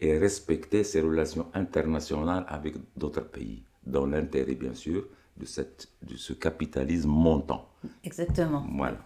et 0.00 0.18
respecter 0.18 0.84
ses 0.84 1.00
relations 1.00 1.46
internationales 1.54 2.44
avec 2.48 2.74
d'autres 2.96 3.24
pays, 3.24 3.62
dans 3.86 4.06
l'intérêt 4.06 4.54
bien 4.54 4.74
sûr 4.74 5.04
de, 5.36 5.46
cette, 5.46 5.88
de 6.02 6.16
ce 6.16 6.32
capitalisme 6.32 7.08
montant. 7.08 7.68
Exactement. 8.04 8.66
Voilà. 8.72 8.98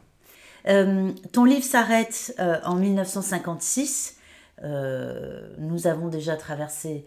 Euh, 0.69 1.13
ton 1.33 1.45
livre 1.45 1.65
s'arrête 1.65 2.35
euh, 2.39 2.59
en 2.65 2.75
1956. 2.77 4.17
Euh, 4.65 5.55
nous 5.59 5.87
avons 5.87 6.09
déjà 6.09 6.37
traversé 6.37 7.05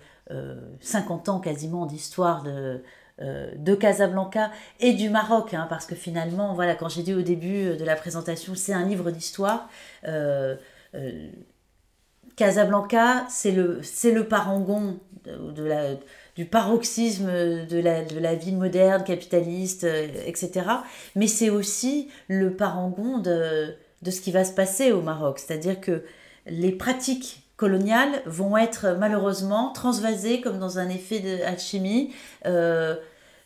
50 0.79 1.27
ans 1.27 1.39
quasiment 1.41 1.85
d'histoire 1.85 2.41
de, 2.41 2.81
de 3.19 3.75
Casablanca 3.75 4.49
et 4.79 4.93
du 4.93 5.09
Maroc, 5.09 5.53
hein, 5.53 5.67
parce 5.69 5.85
que 5.85 5.93
finalement, 5.93 6.53
voilà, 6.53 6.73
quand 6.73 6.87
j'ai 6.87 7.03
dit 7.03 7.13
au 7.13 7.21
début 7.21 7.75
de 7.75 7.83
la 7.83 7.97
présentation, 7.97 8.55
c'est 8.55 8.71
un 8.71 8.85
livre 8.85 9.11
d'histoire. 9.11 9.67
Casablanca, 12.41 13.27
c'est 13.29 13.51
le, 13.51 13.81
le 14.03 14.27
parangon 14.27 14.97
de, 15.25 15.63
la, 15.63 15.93
du 16.35 16.45
paroxysme 16.45 17.27
de 17.67 17.79
la, 17.79 18.03
de 18.03 18.17
la 18.17 18.33
vie 18.33 18.51
moderne, 18.51 19.03
capitaliste, 19.03 19.83
euh, 19.83 20.07
etc. 20.25 20.65
Mais 21.15 21.27
c'est 21.27 21.51
aussi 21.51 22.09
le 22.27 22.55
parangon 22.55 23.19
de, 23.19 23.75
de 24.01 24.09
ce 24.09 24.21
qui 24.21 24.31
va 24.31 24.43
se 24.43 24.53
passer 24.53 24.91
au 24.91 25.03
Maroc. 25.03 25.37
C'est-à-dire 25.37 25.79
que 25.79 26.03
les 26.47 26.71
pratiques 26.71 27.43
coloniales 27.57 28.23
vont 28.25 28.57
être 28.57 28.95
malheureusement 28.97 29.71
transvasées 29.71 30.41
comme 30.41 30.57
dans 30.57 30.79
un 30.79 30.89
effet 30.89 31.19
d'alchimie 31.19 32.11
euh, 32.47 32.95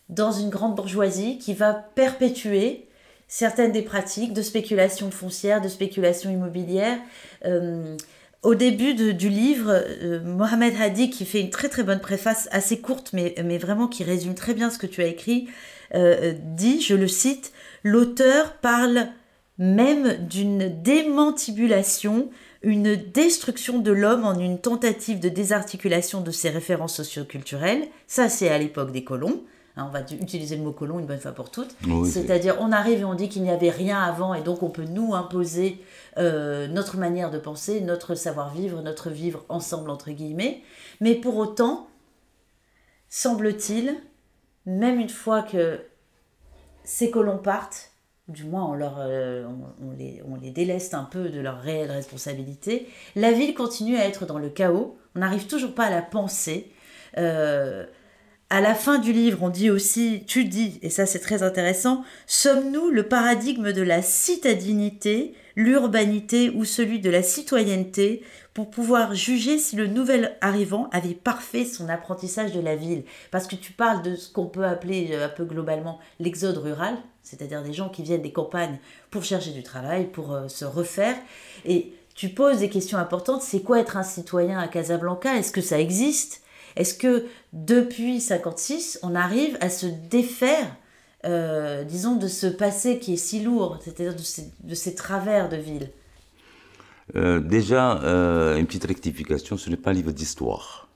dans 0.07 0.31
une 0.31 0.49
grande 0.49 0.73
bourgeoisie 0.73 1.37
qui 1.37 1.53
va 1.53 1.73
perpétuer 1.73 2.87
certaines 3.27 3.73
des 3.73 3.81
pratiques 3.81 4.31
de 4.31 4.41
spéculation 4.41 5.11
foncière, 5.11 5.59
de 5.59 5.67
spéculation 5.67 6.29
immobilière. 6.29 6.97
Euh, 7.43 7.97
au 8.45 8.55
début 8.55 8.93
du 8.93 9.29
livre, 9.29 9.71
euh, 9.73 10.21
Mohamed 10.23 10.73
Hadi, 10.79 11.09
qui 11.09 11.25
fait 11.25 11.41
une 11.41 11.49
très 11.49 11.67
très 11.67 11.83
bonne 11.83 11.99
préface, 11.99 12.47
assez 12.51 12.79
courte, 12.79 13.11
mais, 13.11 13.35
mais 13.43 13.57
vraiment 13.57 13.87
qui 13.87 14.03
résume 14.03 14.35
très 14.35 14.53
bien 14.53 14.69
ce 14.69 14.77
que 14.77 14.87
tu 14.87 15.01
as 15.01 15.07
écrit, 15.07 15.49
euh, 15.95 16.33
dit, 16.39 16.81
je 16.81 16.95
le 16.95 17.07
cite, 17.07 17.51
l'auteur 17.83 18.53
parle 18.57 19.07
même 19.57 20.27
d'une 20.27 20.81
démantibulation, 20.81 22.29
une 22.61 22.95
destruction 22.95 23.79
de 23.79 23.91
l'homme 23.91 24.25
en 24.25 24.37
une 24.37 24.59
tentative 24.59 25.19
de 25.19 25.29
désarticulation 25.29 26.21
de 26.21 26.31
ses 26.31 26.49
références 26.49 26.95
socioculturelles. 26.95 27.87
Ça, 28.07 28.29
c'est 28.29 28.49
à 28.49 28.57
l'époque 28.57 28.91
des 28.91 29.03
colons. 29.03 29.43
Hein, 29.77 29.85
on 29.87 29.91
va 29.91 30.01
utiliser 30.01 30.55
le 30.55 30.63
mot 30.63 30.71
colon 30.71 30.99
une 30.99 31.05
bonne 31.05 31.19
fois 31.19 31.33
pour 31.33 31.51
toutes. 31.51 31.75
C'est-à-dire, 32.05 32.55
on 32.59 32.71
arrive 32.71 33.01
et 33.01 33.05
on 33.05 33.13
dit 33.13 33.27
qu'il 33.27 33.43
n'y 33.43 33.49
avait 33.49 33.69
rien 33.69 34.01
avant 34.01 34.33
et 34.33 34.41
donc 34.41 34.63
on 34.63 34.69
peut 34.69 34.85
nous 34.85 35.13
imposer 35.13 35.81
euh, 36.17 36.67
notre 36.67 36.97
manière 36.97 37.29
de 37.29 37.39
penser, 37.39 37.81
notre 37.81 38.15
savoir-vivre, 38.15 38.81
notre 38.81 39.09
vivre 39.09 39.43
ensemble, 39.49 39.89
entre 39.89 40.11
guillemets. 40.11 40.61
Mais 41.01 41.15
pour 41.15 41.35
autant, 41.35 41.87
semble-t-il, 43.09 43.95
même 44.65 44.99
une 44.99 45.09
fois 45.09 45.41
que 45.41 45.81
ces 46.85 47.11
colons 47.11 47.37
partent, 47.37 47.91
du 48.29 48.45
moins 48.45 48.65
on, 48.65 48.73
leur, 48.73 48.95
euh, 48.99 49.45
on, 49.81 49.91
les, 49.91 50.21
on, 50.25 50.35
les, 50.35 50.51
déleste 50.51 50.93
un 50.93 51.03
peu 51.03 51.29
de 51.29 51.39
leur 51.41 51.59
réelle 51.59 51.91
responsabilité, 51.91 52.87
la 53.15 53.33
ville 53.33 53.53
continue 53.53 53.97
à 53.97 54.05
être 54.05 54.25
dans 54.25 54.39
le 54.39 54.49
chaos, 54.49 54.97
on 55.15 55.19
n'arrive 55.19 55.47
toujours 55.47 55.75
pas 55.75 55.85
à 55.85 55.89
la 55.89 56.01
penser. 56.01 56.71
Euh, 57.17 57.85
à 58.49 58.61
la 58.61 58.75
fin 58.75 58.99
du 58.99 59.11
livre, 59.11 59.39
on 59.41 59.49
dit 59.49 59.71
aussi, 59.71 60.23
tu 60.27 60.45
dis, 60.45 60.79
et 60.83 60.89
ça 60.89 61.05
c'est 61.05 61.19
très 61.19 61.41
intéressant, 61.41 62.03
sommes-nous 62.27 62.89
le 62.89 63.07
paradigme 63.07 63.73
de 63.73 63.81
la 63.81 64.03
citadinité, 64.03 65.33
l'urbanité 65.55 66.51
ou 66.51 66.63
celui 66.63 66.99
de 66.99 67.09
la 67.09 67.23
citoyenneté 67.23 68.23
pour 68.53 68.69
pouvoir 68.69 69.15
juger 69.15 69.57
si 69.57 69.75
le 69.75 69.87
nouvel 69.87 70.37
arrivant 70.41 70.89
avait 70.91 71.15
parfait 71.15 71.65
son 71.65 71.89
apprentissage 71.89 72.51
de 72.51 72.59
la 72.59 72.75
ville? 72.75 73.03
Parce 73.31 73.47
que 73.47 73.55
tu 73.55 73.71
parles 73.71 74.03
de 74.03 74.15
ce 74.15 74.31
qu'on 74.31 74.45
peut 74.45 74.65
appeler 74.65 75.09
euh, 75.11 75.25
un 75.25 75.29
peu 75.29 75.45
globalement 75.45 75.99
l'exode 76.19 76.57
rural, 76.57 76.95
c'est-à-dire 77.23 77.63
des 77.63 77.73
gens 77.73 77.89
qui 77.89 78.03
viennent 78.03 78.21
des 78.21 78.31
campagnes 78.31 78.77
pour 79.09 79.23
chercher 79.23 79.51
du 79.51 79.63
travail, 79.63 80.05
pour 80.05 80.33
euh, 80.33 80.47
se 80.49 80.65
refaire, 80.65 81.15
et 81.65 81.93
tu 82.13 82.29
poses 82.29 82.59
des 82.59 82.69
questions 82.69 82.99
importantes, 82.99 83.41
c'est 83.41 83.61
quoi 83.61 83.79
être 83.79 83.97
un 83.97 84.03
citoyen 84.03 84.59
à 84.59 84.67
Casablanca? 84.67 85.35
Est-ce 85.35 85.51
que 85.51 85.61
ça 85.61 85.79
existe? 85.79 86.44
Est-ce 86.75 86.93
que 86.93 87.25
depuis 87.53 88.19
56, 88.19 88.99
on 89.03 89.15
arrive 89.15 89.57
à 89.61 89.69
se 89.69 89.85
défaire, 89.85 90.75
euh, 91.25 91.83
disons, 91.83 92.15
de 92.15 92.27
ce 92.27 92.47
passé 92.47 92.99
qui 92.99 93.13
est 93.13 93.17
si 93.17 93.41
lourd, 93.41 93.79
c'est-à-dire 93.83 94.15
de 94.15 94.75
ces, 94.75 94.95
travers 94.95 95.49
de 95.49 95.57
ville 95.57 95.89
euh, 97.15 97.39
Déjà, 97.39 98.01
euh, 98.03 98.57
une 98.57 98.65
petite 98.65 98.85
rectification, 98.85 99.57
ce 99.57 99.69
n'est 99.69 99.77
pas 99.77 99.91
un 99.91 99.93
livre 99.93 100.11
d'histoire. 100.11 100.89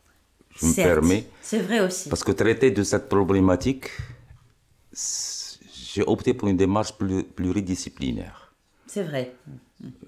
Je 0.60 0.66
me 0.66 0.74
permets. 0.74 1.26
C'est 1.42 1.60
vrai 1.60 1.80
aussi. 1.80 2.10
Parce 2.10 2.24
que 2.24 2.34
traiter 2.34 2.72
de 2.72 2.84
cette 2.84 3.08
problématique, 3.08 3.90
j'ai 4.92 6.04
opté 6.06 6.34
pour 6.34 6.50
une 6.50 6.58
démarche 6.58 6.94
pluridisciplinaire. 7.36 8.54
C'est 8.88 9.04
vrai. 9.04 9.34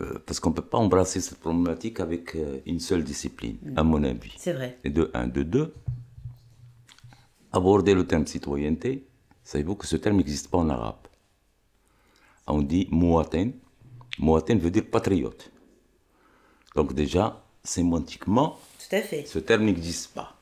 Euh, 0.02 0.20
parce 0.26 0.40
qu'on 0.40 0.50
ne 0.50 0.56
peut 0.56 0.62
pas 0.62 0.78
embrasser 0.78 1.22
cette 1.22 1.40
problématique 1.40 2.02
avec 2.02 2.36
euh, 2.36 2.60
une 2.66 2.80
seule 2.80 3.04
discipline, 3.04 3.58
mm. 3.64 3.78
à 3.78 3.84
mon 3.84 4.04
avis. 4.04 4.34
C'est 4.38 4.54
vrai. 4.54 4.78
Et 4.84 4.90
de 4.90 5.10
un. 5.14 5.28
De 5.28 5.44
deux, 5.44 5.74
aborder 7.54 7.94
le 7.94 8.06
terme 8.06 8.28
citoyenneté, 8.28 9.06
savez-vous 9.44 9.76
que 9.76 9.88
ce 9.88 9.96
terme 9.96 10.18
n'existe 10.18 10.50
pas 10.50 10.58
en 10.58 10.70
arabe? 10.70 11.08
On 12.48 12.62
dit 12.62 12.88
mouaten. 12.92 13.54
Mouaten 14.20 14.60
veut 14.60 14.72
dire 14.72 14.86
patriote. 14.92 15.52
Donc 16.76 16.94
déjà, 16.94 17.42
sémantiquement, 17.64 18.60
Tout 18.78 18.96
à 18.96 19.02
fait. 19.02 19.26
ce 19.26 19.40
terme 19.40 19.64
n'existe 19.66 20.14
pas. 20.14 20.36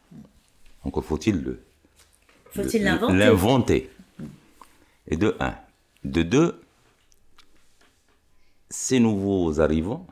Encore 0.83 1.03
faut-il 1.03 1.41
le... 1.41 1.61
Faut-il 2.51 2.83
l'inventer? 2.83 3.13
L'inventer. 3.13 3.89
Et 5.07 5.17
de 5.17 5.35
un. 5.39 5.55
De 6.03 6.23
deux, 6.23 6.59
ces 8.89 8.99
nouveaux 8.99 9.61
arrivants, 9.61 10.07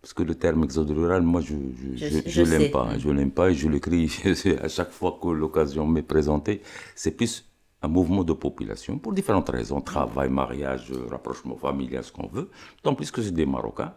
parce 0.00 0.14
que 0.14 0.22
le 0.22 0.34
terme 0.34 0.64
exode 0.64 0.90
rural, 0.90 1.20
moi, 1.20 1.42
je 1.42 1.54
ne 1.54 1.96
je, 2.36 2.42
l'aime 2.42 2.70
pas. 2.70 2.96
Je 2.98 3.10
l'aime 3.10 3.30
pas 3.30 3.50
et 3.50 3.54
je 3.54 3.68
l'écris 3.68 4.10
à 4.62 4.68
chaque 4.68 4.90
fois 4.90 5.18
que 5.20 5.28
l'occasion 5.28 5.86
m'est 5.86 6.08
présentée. 6.14 6.62
C'est 6.94 7.10
plus 7.10 7.44
un 7.82 7.88
mouvement 7.88 8.24
de 8.24 8.32
population 8.32 8.98
pour 8.98 9.12
différentes 9.12 9.50
raisons 9.50 9.82
travail, 9.82 10.30
mariage, 10.30 10.90
rapprochement 11.10 11.56
familial, 11.56 12.02
ce 12.04 12.10
qu'on 12.10 12.28
veut. 12.28 12.48
Tant 12.82 12.94
plus 12.94 13.10
que 13.10 13.20
c'est 13.20 13.32
des 13.42 13.44
Marocains. 13.44 13.92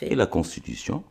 Et 0.00 0.16
la 0.16 0.26
Constitution 0.26 1.04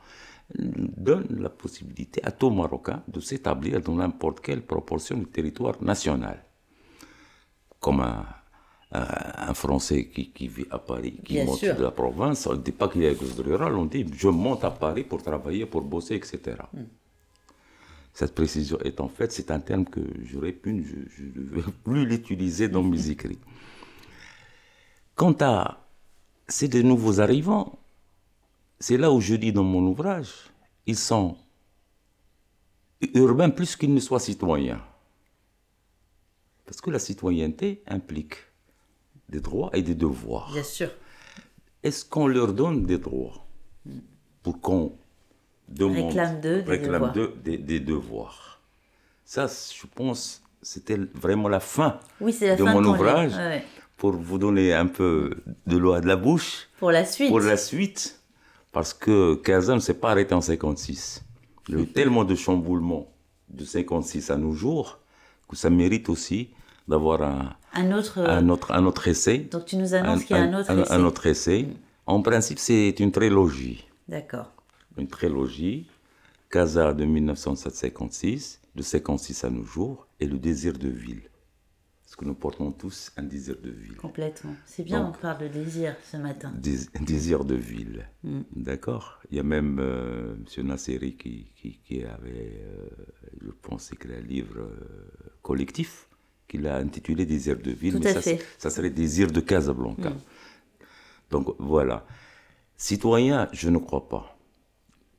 donne 0.54 1.28
la 1.39 1.50
possibilité 1.50 2.19
à 2.26 2.32
tout 2.32 2.50
Marocain 2.50 3.04
de 3.08 3.21
s'établir 3.21 3.80
dans 3.80 3.95
n'importe 3.95 4.41
quelle 4.41 4.63
proportion 4.63 5.15
du 5.17 5.28
territoire 5.28 5.82
national. 5.82 6.43
Comme 7.80 8.02
un, 8.02 8.26
un 8.93 9.54
Français 9.54 10.06
qui, 10.08 10.47
vit 10.47 10.65
à 10.69 10.77
Paris, 10.77 11.17
qui 11.23 11.41
monte 11.43 11.63
de 11.63 11.82
la 11.82 11.91
province, 11.91 12.45
on 12.47 12.54
ne 12.54 12.58
dit 12.58 12.73
pas 12.73 12.89
qu'il 12.89 13.04
est 13.04 13.17
rural, 13.39 13.75
on 13.75 13.86
dit 13.86 14.06
je 14.13 14.27
monte 14.27 14.65
à 14.65 14.71
Paris 14.71 15.04
pour 15.04 15.23
travailler, 15.23 15.65
pour 15.65 15.82
bosser, 15.82 16.15
etc. 16.15 16.58
Hmm. 16.73 16.84
Cette 18.13 18.36
précision 18.36 18.77
est 18.80 18.99
en 18.99 19.08
fait, 19.08 19.32
c'est 19.32 19.49
un 19.49 19.62
terme 19.62 19.86
que 19.86 20.01
j'aurais 20.25 20.51
pu, 20.51 20.84
je 21.15 21.23
ne 21.23 21.45
vais 21.56 21.71
plus 21.84 22.06
l'utiliser 22.06 22.67
dans 22.67 22.84
mes 22.84 23.10
écrits. 23.15 23.39
Quant 25.15 25.36
à 25.39 25.88
ces 26.49 26.67
de 26.67 26.82
nouveaux 26.82 27.21
arrivants, 27.21 27.80
c'est 28.80 28.97
là 28.97 29.12
où 29.12 29.21
je 29.21 29.36
dis 29.36 29.54
dans 29.54 29.63
mon 29.63 29.86
ouvrage, 29.88 30.51
ils 30.86 30.97
sont 30.97 31.38
urbain 33.13 33.49
plus 33.49 33.77
qu'il 33.77 33.93
ne 33.93 33.99
soit 34.01 34.19
citoyen. 34.19 34.82
Parce 36.65 36.82
que 36.82 36.89
la 36.89 36.99
citoyenneté 36.99 37.84
implique 37.88 38.36
des 39.32 39.39
droits 39.39 39.70
et 39.74 39.82
des 39.82 39.96
devoirs. 39.96 40.52
Bien 40.54 40.63
sûr. 40.63 40.89
Est-ce 41.84 42.06
qu'on 42.06 42.28
leur 42.28 42.54
donne 42.54 42.86
des 42.86 42.98
droits 42.98 43.46
pour 44.44 44.60
qu'on 44.62 44.94
demande, 45.67 46.08
Réclame 46.08 46.41
d'eux 46.41 46.62
des 46.62 46.72
réclame 46.72 47.12
devoirs. 47.13 47.38
des, 47.44 47.58
des 47.58 47.80
devoirs? 47.80 48.62
Ça, 49.26 49.48
je 49.48 49.88
pense, 49.96 50.44
c'était 50.62 50.98
vraiment 51.15 51.48
la 51.48 51.60
fin 51.60 52.00
Oui, 52.20 52.36
la 52.41 52.56
de 52.56 52.63
fin 52.63 52.74
mon 52.74 52.84
ouvrage. 52.86 53.34
Ouais, 53.34 53.63
pour 53.98 54.12
vous 54.13 54.38
donner 54.38 54.74
un 54.74 54.88
peu 54.88 55.32
de 55.67 55.78
l'eau 55.78 55.94
à 55.94 56.02
de 56.02 56.08
la 56.08 56.15
bouche 56.17 56.67
Pour 56.80 56.91
la 56.91 57.06
suite. 57.06 57.30
pour 57.30 57.39
la 57.39 57.56
suite. 57.58 58.20
Parce 58.72 58.94
que 58.94 59.36
Casa 59.36 59.76
ne 59.76 59.80
s'est 59.80 59.94
pas 59.94 60.12
arrêté 60.12 60.34
en 60.34 60.41
56. 60.41 61.24
Il 61.70 61.76
y 61.76 61.78
a 61.78 61.82
eu 61.82 61.88
tellement 61.94 62.24
de 62.26 62.36
chamboulements 62.36 63.12
de 63.50 63.63
56 63.65 64.30
à 64.32 64.38
nos 64.38 64.54
jours 64.54 65.00
que 65.48 65.56
ça 65.56 65.70
mérite 65.70 66.08
aussi 66.10 66.50
d'avoir 66.88 67.22
un, 67.24 67.56
Un 67.74 67.91
autre. 67.91 68.20
euh, 68.20 68.28
un, 68.28 68.50
autre, 68.50 68.72
un 68.72 68.86
autre 68.86 69.08
essai. 69.08 69.39
Donc 69.39 69.65
tu 69.65 69.78
nous 69.78 69.94
annonces 69.94 70.24
qu'il 70.26 70.36
y 70.36 70.39
a 70.39 70.44
un 70.44 70.54
autre 70.54 70.72
essai. 70.72 70.91
un 70.94 71.04
autre 71.04 71.26
essai. 71.28 71.67
En 72.06 72.22
principe, 72.22 72.60
c'est 72.60 73.00
une 73.00 73.12
trilogie. 73.12 73.86
D'accord. 74.08 74.52
Une 74.98 75.08
trilogie. 75.08 75.88
Casa 76.50 76.91
de 76.94 77.06
1956, 77.06 78.60
de 78.76 78.82
56 78.82 79.44
à 79.46 79.50
nos 79.50 79.63
jours, 79.63 80.08
et 80.20 80.26
le 80.26 80.38
désir 80.38 80.74
de 80.74 80.89
ville. 80.89 81.22
Parce 82.04 82.17
que 82.17 82.26
nous 82.26 82.34
portons 82.34 82.74
tous 82.74 83.10
un 83.15 83.24
désir 83.24 83.56
de 83.63 83.70
ville. 83.70 83.96
Complètement. 83.96 84.54
C'est 84.65 84.84
bien, 84.84 85.00
Donc- 85.02 85.15
on 85.17 85.22
parle 85.22 85.44
de 85.44 85.48
désir 85.48 85.96
ce 86.12 86.17
matin. 86.17 86.52
Dés- 86.58 86.89
un 87.00 87.04
désir 87.04 87.46
de 87.46 87.56
ville. 87.56 88.06
Mm. 88.26 88.41
D'accord 88.58 89.22
Il 89.32 89.38
y 89.38 89.39
a 89.39 89.44
même 89.44 89.80
euh, 89.80 90.36
M. 90.58 90.67
Nasseri 90.67 91.15
qui, 91.15 91.54
qui, 91.56 91.80
qui 91.86 92.04
avait, 92.04 92.62
euh, 92.65 92.89
je 93.41 93.52
pense, 93.62 93.94
écrit 93.94 94.13
un 94.13 94.20
livre 94.20 94.60
euh, 94.60 94.76
collectif 95.41 96.10
qu'il 96.51 96.67
a 96.67 96.75
intitulé 96.75 97.25
Désir 97.25 97.57
de 97.57 97.71
ville. 97.71 97.93
Tout 97.93 98.01
mais 98.03 98.17
à 98.17 98.21
ça, 98.57 98.69
serait 98.69 98.89
Désir 98.89 99.31
de 99.31 99.39
Casablanca. 99.39 100.09
Mm. 100.09 100.19
Donc 101.31 101.55
voilà. 101.59 102.05
Citoyen, 102.75 103.47
je 103.53 103.69
ne 103.69 103.77
crois 103.77 104.09
pas. 104.09 104.37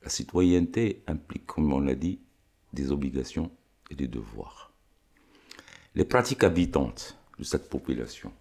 La 0.03 0.09
citoyenneté 0.09 1.01
implique, 1.07 1.47
comme 1.47 1.73
on 1.73 1.79
l'a 1.79 1.95
dit, 1.95 2.19
des 2.71 2.91
obligations 2.91 3.49
et 3.89 3.95
des 3.95 4.07
devoirs. 4.07 4.71
Les 5.95 6.05
pratiques 6.05 6.43
habitantes 6.43 7.17
de 7.39 7.43
cette 7.43 7.67
population 7.67 8.31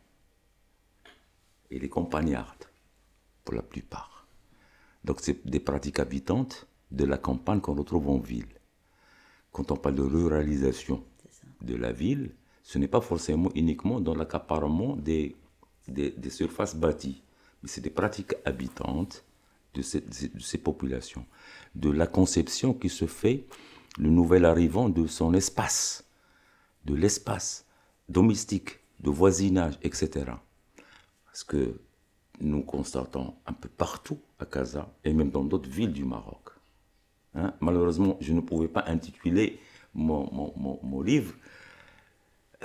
et 1.71 1.79
les 1.79 1.89
campagnardes, 1.89 2.67
pour 3.45 3.55
la 3.55 3.63
plupart. 3.63 4.27
Donc 5.05 5.21
c'est 5.23 5.47
des 5.47 5.61
pratiques 5.61 5.99
habitantes 5.99 6.67
de 6.91 7.05
la 7.07 7.17
campagne 7.17 7.61
qu'on 7.61 7.75
retrouve 7.75 8.11
en 8.11 8.19
ville. 8.19 8.55
Quand 9.51 9.71
on 9.71 9.77
parle 9.77 9.95
de 9.95 10.03
ruralisation 10.03 11.03
de 11.63 11.75
la 11.75 11.93
ville, 11.93 12.33
ce 12.63 12.79
n'est 12.79 12.89
pas 12.89 13.01
forcément 13.01 13.51
uniquement 13.55 14.01
dans 14.01 14.15
l'accaparement 14.15 14.97
des, 14.97 15.37
des, 15.89 16.31
surfaces 16.31 16.77
bâties, 16.77 17.23
mais 17.63 17.69
c'est 17.69 17.81
des 17.81 17.91
pratiques 17.91 18.35
habitantes 18.45 19.25
de 19.75 19.83
ces, 19.83 20.01
de 20.01 20.39
ces- 20.41 20.59
populations, 20.59 21.27
de 21.75 21.91
la 21.91 22.07
conception 22.07 22.75
qui 22.75 22.89
se 22.89 23.07
fait 23.07 23.47
le 23.99 24.11
nouvel 24.11 24.45
arrivant 24.45 24.89
de 24.89 25.07
son 25.07 25.35
espace, 25.35 26.05
de 26.85 26.95
l'espace 26.95 27.67
domestique, 28.09 28.81
de 29.01 29.11
voisinage, 29.11 29.79
etc. 29.83 30.27
Parce 31.27 31.45
que 31.45 31.81
nous 32.41 32.63
constatons 32.63 33.35
un 33.47 33.53
peu 33.53 33.69
partout 33.69 34.19
à 34.39 34.47
Casa 34.47 34.93
et 35.05 35.13
même 35.13 35.31
dans 35.31 35.45
d'autres 35.45 35.69
villes 35.71 35.93
du 35.93 36.05
Maroc. 36.05 36.51
Hein, 37.35 37.55
Malheureusement, 37.61 38.17
je 38.21 38.33
ne 38.33 38.41
pouvais 38.41 38.69
pas 38.69 38.85
intituler 38.87 39.59
mon- 39.95 40.31
mon- 40.33 40.79
mon 40.83 41.01
livre 41.03 41.35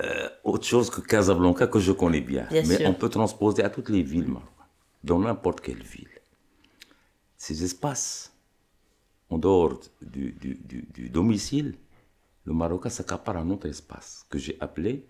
euh, 0.00 0.28
autre 0.44 0.64
chose 0.66 0.90
que 0.90 1.00
Casablanca 1.00 1.66
que 1.66 1.78
je 1.80 1.92
connais 1.92 2.20
bien. 2.20 2.46
Bien 2.50 2.62
Mais 2.66 2.76
sûr. 2.76 2.88
on 2.88 2.94
peut 2.94 3.08
transposer 3.08 3.62
à 3.62 3.70
toutes 3.70 3.88
les 3.88 4.02
villes 4.02 4.28
marocaines, 4.28 4.66
dans 5.04 5.18
n'importe 5.18 5.60
quelle 5.60 5.82
ville. 5.82 6.08
Ces 7.36 7.62
espaces, 7.64 8.32
en 9.30 9.38
dehors 9.38 9.78
du, 10.02 10.32
du- 10.32 10.54
du- 10.70 10.86
du 10.94 11.08
domicile, 11.10 11.74
le 12.44 12.52
Marocain 12.54 12.88
s'accapare 12.88 13.36
un 13.36 13.50
autre 13.50 13.66
espace 13.68 14.24
que 14.30 14.38
j'ai 14.38 14.56
appelé 14.60 15.04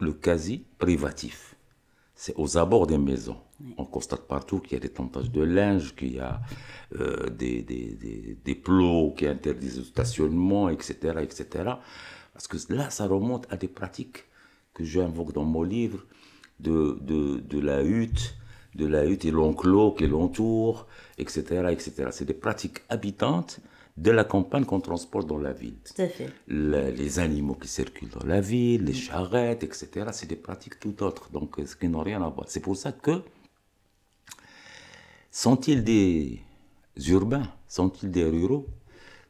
le 0.00 0.12
quasi-privatif. 0.12 1.56
C'est 2.14 2.34
aux 2.36 2.56
abords 2.56 2.86
des 2.86 2.98
maisons. 2.98 3.38
On 3.76 3.84
constate 3.84 4.28
partout 4.28 4.60
qu'il 4.60 4.74
y 4.74 4.76
a 4.76 4.80
des 4.80 4.88
tentages 4.92 5.30
de 5.30 5.42
linge, 5.42 5.94
qu'il 5.96 6.14
y 6.14 6.20
a 6.20 6.40
euh, 7.00 7.28
des, 7.30 7.62
des, 7.62 7.94
des, 7.94 8.38
des 8.44 8.54
plots 8.54 9.12
qui 9.16 9.26
interdisent 9.26 9.78
le 9.78 9.84
stationnement, 9.84 10.68
etc., 10.68 10.92
etc. 11.22 11.74
Parce 12.32 12.46
que 12.48 12.56
là, 12.72 12.90
ça 12.90 13.06
remonte 13.06 13.46
à 13.50 13.56
des 13.56 13.68
pratiques 13.68 14.24
que 14.74 14.84
j'invoque 14.84 15.32
dans 15.32 15.44
mon 15.44 15.62
livre, 15.62 16.04
de, 16.60 16.98
de, 17.02 17.40
de 17.40 17.58
la 17.60 17.82
hutte, 17.82 18.34
de 18.74 18.86
la 18.86 19.04
hutte 19.04 19.24
et 19.24 19.30
l'enclos 19.30 19.92
qui 19.92 20.06
l'entoure, 20.06 20.86
etc., 21.18 21.66
etc. 21.70 22.08
C'est 22.10 22.24
des 22.24 22.34
pratiques 22.34 22.78
habitantes 22.88 23.60
de 23.98 24.10
la 24.10 24.24
campagne 24.24 24.64
qu'on 24.64 24.80
transporte 24.80 25.26
dans 25.28 25.36
la 25.36 25.52
ville 25.52 25.74
Tout 25.84 26.00
à 26.00 26.08
fait. 26.08 26.30
le- 26.46 26.90
les 26.90 27.18
animaux 27.18 27.54
qui 27.56 27.68
circulent 27.68 28.08
dans 28.08 28.24
la 28.26 28.40
ville, 28.40 28.84
les 28.84 28.94
charrettes, 28.94 29.62
etc. 29.64 30.06
C'est 30.12 30.26
des 30.28 30.36
pratiques 30.36 30.80
tout 30.80 31.02
autres, 31.02 31.30
donc 31.30 31.56
ce 31.66 31.76
qui 31.76 31.88
n'ont 31.88 32.00
rien 32.02 32.22
à 32.22 32.28
voir. 32.30 32.46
C'est 32.48 32.60
pour 32.60 32.76
ça 32.76 32.92
que 32.92 33.20
sont-ils 35.30 35.82
des 35.84 36.40
urbains, 37.08 37.48
sont-ils 37.68 38.10
des 38.10 38.24
ruraux, 38.24 38.66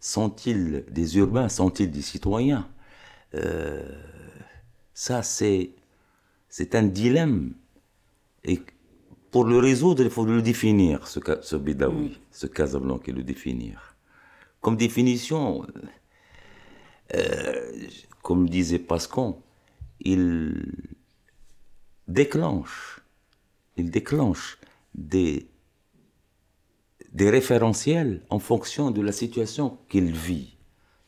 sont-ils 0.00 0.84
des 0.90 1.16
urbains, 1.18 1.48
sont-ils 1.48 1.90
des 1.90 2.02
citoyens? 2.02 2.68
Euh, 3.34 3.82
Ça, 4.94 5.22
c'est 5.22 5.70
c'est 6.48 6.74
un 6.74 6.82
dilemme. 6.84 7.54
Et 8.44 8.60
pour 9.30 9.44
le 9.44 9.58
résoudre, 9.58 10.02
il 10.02 10.10
faut 10.10 10.26
le 10.26 10.42
définir, 10.42 11.06
ce, 11.08 11.20
ce 11.42 11.56
Bédaoui, 11.56 12.20
ce 12.30 12.46
Casablanca, 12.46 13.12
le 13.12 13.22
définir. 13.22 13.96
Comme 14.60 14.76
définition, 14.76 15.66
euh, 17.14 17.88
comme 18.22 18.48
disait 18.48 18.78
Pascal, 18.78 19.34
il 20.00 20.54
déclenche, 22.08 23.00
il 23.76 23.90
déclenche 23.90 24.58
des, 24.94 25.48
des 27.12 27.30
référentiels 27.30 28.22
en 28.30 28.38
fonction 28.38 28.90
de 28.90 29.00
la 29.00 29.12
situation 29.12 29.78
qu'il 29.88 30.12
vit. 30.12 30.51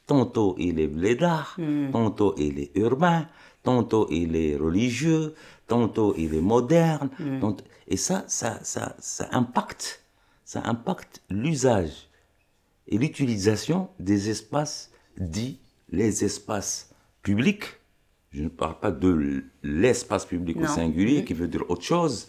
Tantôt 0.06 0.54
il 0.58 0.78
est 0.80 0.86
blédard, 0.88 1.56
tantôt 1.92 2.34
il 2.36 2.58
est 2.58 2.70
urbain, 2.76 3.26
tantôt 3.62 4.06
il 4.10 4.36
est 4.36 4.56
religieux, 4.56 5.34
tantôt 5.66 6.14
il 6.18 6.34
est 6.34 6.40
moderne. 6.42 7.08
tantôt- 7.40 7.64
Et 7.88 7.96
ça, 7.96 8.24
ça, 8.28 8.58
ça, 8.62 8.96
ça 8.98 9.28
impacte, 9.32 10.02
ça 10.44 10.62
impacte 10.64 11.22
l'usage 11.30 12.08
et 12.88 12.98
l'utilisation 12.98 13.88
des 13.98 14.28
espaces 14.30 14.90
dits 15.18 15.58
les 15.90 16.24
espaces 16.24 16.90
publics. 17.22 17.64
Je 18.32 18.42
ne 18.42 18.48
parle 18.48 18.78
pas 18.80 18.90
de 18.90 19.44
l'espace 19.62 20.26
public 20.26 20.56
au 20.56 20.60
singulier, 20.74 21.24
qui 21.24 21.34
veut 21.34 21.48
dire 21.48 21.64
autre 21.70 21.82
chose. 21.84 22.28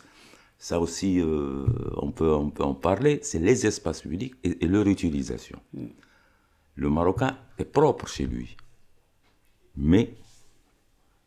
Ça 0.57 0.79
aussi, 0.79 1.19
euh, 1.19 1.65
on, 1.97 2.11
peut, 2.11 2.31
on 2.33 2.49
peut 2.51 2.63
en 2.63 2.73
parler. 2.75 3.19
C'est 3.23 3.39
les 3.39 3.65
espaces 3.65 4.01
publics 4.01 4.35
et, 4.43 4.63
et 4.63 4.67
leur 4.67 4.87
utilisation. 4.87 5.59
Le 6.75 6.89
Marocain 6.89 7.37
est 7.57 7.65
propre 7.65 8.07
chez 8.07 8.25
lui, 8.25 8.55
mais 9.77 10.15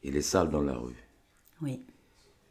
il 0.02 0.16
est 0.16 0.22
sale 0.22 0.50
dans 0.50 0.60
la 0.60 0.74
rue 0.76 0.94
Oui. 1.62 1.80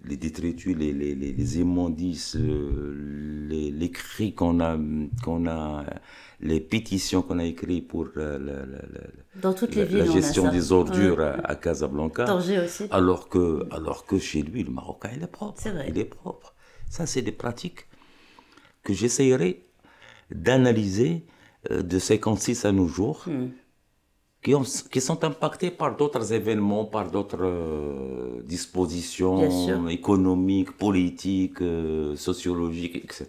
les 0.04 0.18
détritus, 0.18 0.76
les, 0.76 0.94
les, 0.94 1.14
les, 1.16 1.32
les 1.32 1.60
immondices, 1.60 2.36
euh, 2.36 3.46
les, 3.50 3.72
les 3.72 3.92
cris 3.92 4.34
qu'on 4.34 4.60
a, 4.60 4.78
qu'on 5.24 5.48
a, 5.48 5.86
les 6.40 6.60
pétitions 6.60 7.22
qu'on 7.22 7.38
a 7.40 7.46
écrites 7.46 7.88
pour 7.88 8.08
euh, 8.18 8.38
la, 8.40 8.66
la- 8.66 8.88
la- 8.94 9.42
Dans 9.42 9.54
toutes 9.54 9.76
la- 9.76 9.84
les 9.84 9.88
villes, 9.90 9.98
la 10.00 10.06
on 10.06 10.10
a 10.10 10.14
gestion 10.14 10.52
des 10.52 10.72
ordures 10.72 11.18
Ouais. 11.20 11.24
à, 11.26 11.52
à 11.52 11.56
Casablanca. 11.56 12.26
Tanger 12.26 12.60
aussi. 12.60 12.86
Alors 12.90 13.30
que, 13.30 13.68
alors 13.72 14.06
que 14.08 14.18
chez 14.18 14.42
lui, 14.42 14.64
le 14.64 14.72
Marocain, 14.72 15.12
il 15.16 15.22
est 15.24 15.28
propre. 15.28 15.60
C'est 15.62 15.72
vrai. 15.72 15.86
Il 15.90 15.98
est 16.00 16.06
propre. 16.06 16.56
Ça, 16.90 17.06
c'est 17.06 17.22
des 17.22 17.32
pratiques 17.32 17.86
que 18.84 18.94
j'essayerai 18.94 19.64
d'analyser 20.32 21.26
de 21.70 22.00
56 22.00 22.66
à 22.66 22.72
nos 22.72 22.88
jours, 22.88 23.24
Hmm. 23.28 23.48
qui, 24.44 24.54
ont- 24.56 24.64
qui 24.92 25.02
sont 25.02 25.24
impactés 25.24 25.72
par 25.72 25.98
d'autres 25.98 26.32
événements, 26.32 26.86
par 26.86 27.10
d'autres 27.12 27.40
euh, 27.42 28.42
dispositions 28.44 29.88
économiques, 29.90 30.72
politiques, 30.78 31.62
euh, 31.62 32.16
sociologiques, 32.16 32.96
etc. 33.04 33.26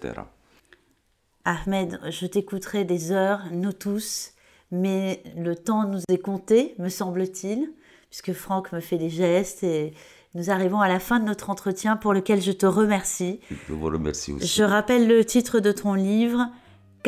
Ahmed, 1.45 1.99
je 2.11 2.27
t'écouterai 2.27 2.85
des 2.85 3.11
heures, 3.11 3.41
nous 3.53 3.73
tous, 3.73 4.33
mais 4.71 5.23
le 5.37 5.55
temps 5.57 5.89
nous 5.89 6.01
est 6.11 6.19
compté, 6.19 6.75
me 6.79 6.89
semble-t-il, 6.91 7.71
puisque 8.11 8.33
Franck 8.35 8.73
me 8.73 8.81
fait 8.81 8.99
des 8.99 9.09
gestes 9.11 9.63
et 9.65 9.95
nous 10.35 10.51
arrivons 10.51 10.81
à 10.81 10.89
la 10.89 11.01
fin 11.01 11.21
de 11.21 11.25
notre 11.25 11.49
entretien 11.49 11.97
pour 11.97 12.13
lequel 12.13 12.43
je 12.43 12.53
te 12.53 12.67
remercie. 12.67 13.41
Je 13.67 13.73
vous 13.73 13.87
remercie 13.87 14.33
aussi. 14.33 14.47
Je 14.47 14.63
rappelle 14.63 15.09
le 15.09 15.25
titre 15.25 15.59
de 15.61 15.73
ton 15.73 15.95
livre, 15.95 16.49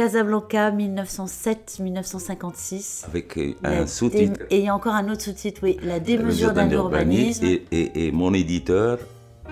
Casablanca 0.00 0.70
1907-1956. 0.70 3.04
Avec 3.06 3.36
euh, 3.36 3.52
un 3.62 3.86
sous-titre. 3.86 4.40
Et 4.48 4.60
il 4.60 4.64
y 4.64 4.68
a 4.68 4.74
encore 4.74 4.94
un 4.94 5.10
autre 5.10 5.20
sous-titre, 5.20 5.60
oui, 5.62 5.78
La 5.82 6.00
démesure 6.00 6.54
d'un 6.54 6.70
urbanisme. 6.70 7.44
Et, 7.44 7.66
et, 7.70 8.10
mon 8.10 8.32
éditeur 8.32 8.98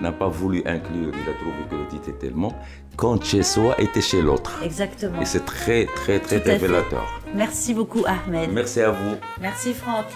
n'a 0.01 0.11
pas 0.11 0.27
voulu 0.27 0.63
inclure, 0.65 1.13
il 1.13 1.29
a 1.29 1.33
trouvé 1.35 1.53
que 1.69 1.75
le 1.75 1.87
titre 1.87 2.09
était 2.09 2.17
tellement 2.17 2.55
quand 2.95 3.23
chez 3.23 3.43
soi 3.43 3.79
était 3.79 4.01
chez 4.01 4.23
l'autre. 4.23 4.59
Exactement. 4.63 5.21
Et 5.21 5.25
c'est 5.25 5.45
très, 5.45 5.85
très, 5.85 6.19
très 6.19 6.37
révélateur. 6.37 7.05
Merci 7.35 7.75
beaucoup, 7.75 8.03
Ahmed. 8.07 8.51
Merci 8.51 8.81
à 8.81 8.89
vous. 8.89 9.17
Merci, 9.39 9.73
Franck. 9.73 10.07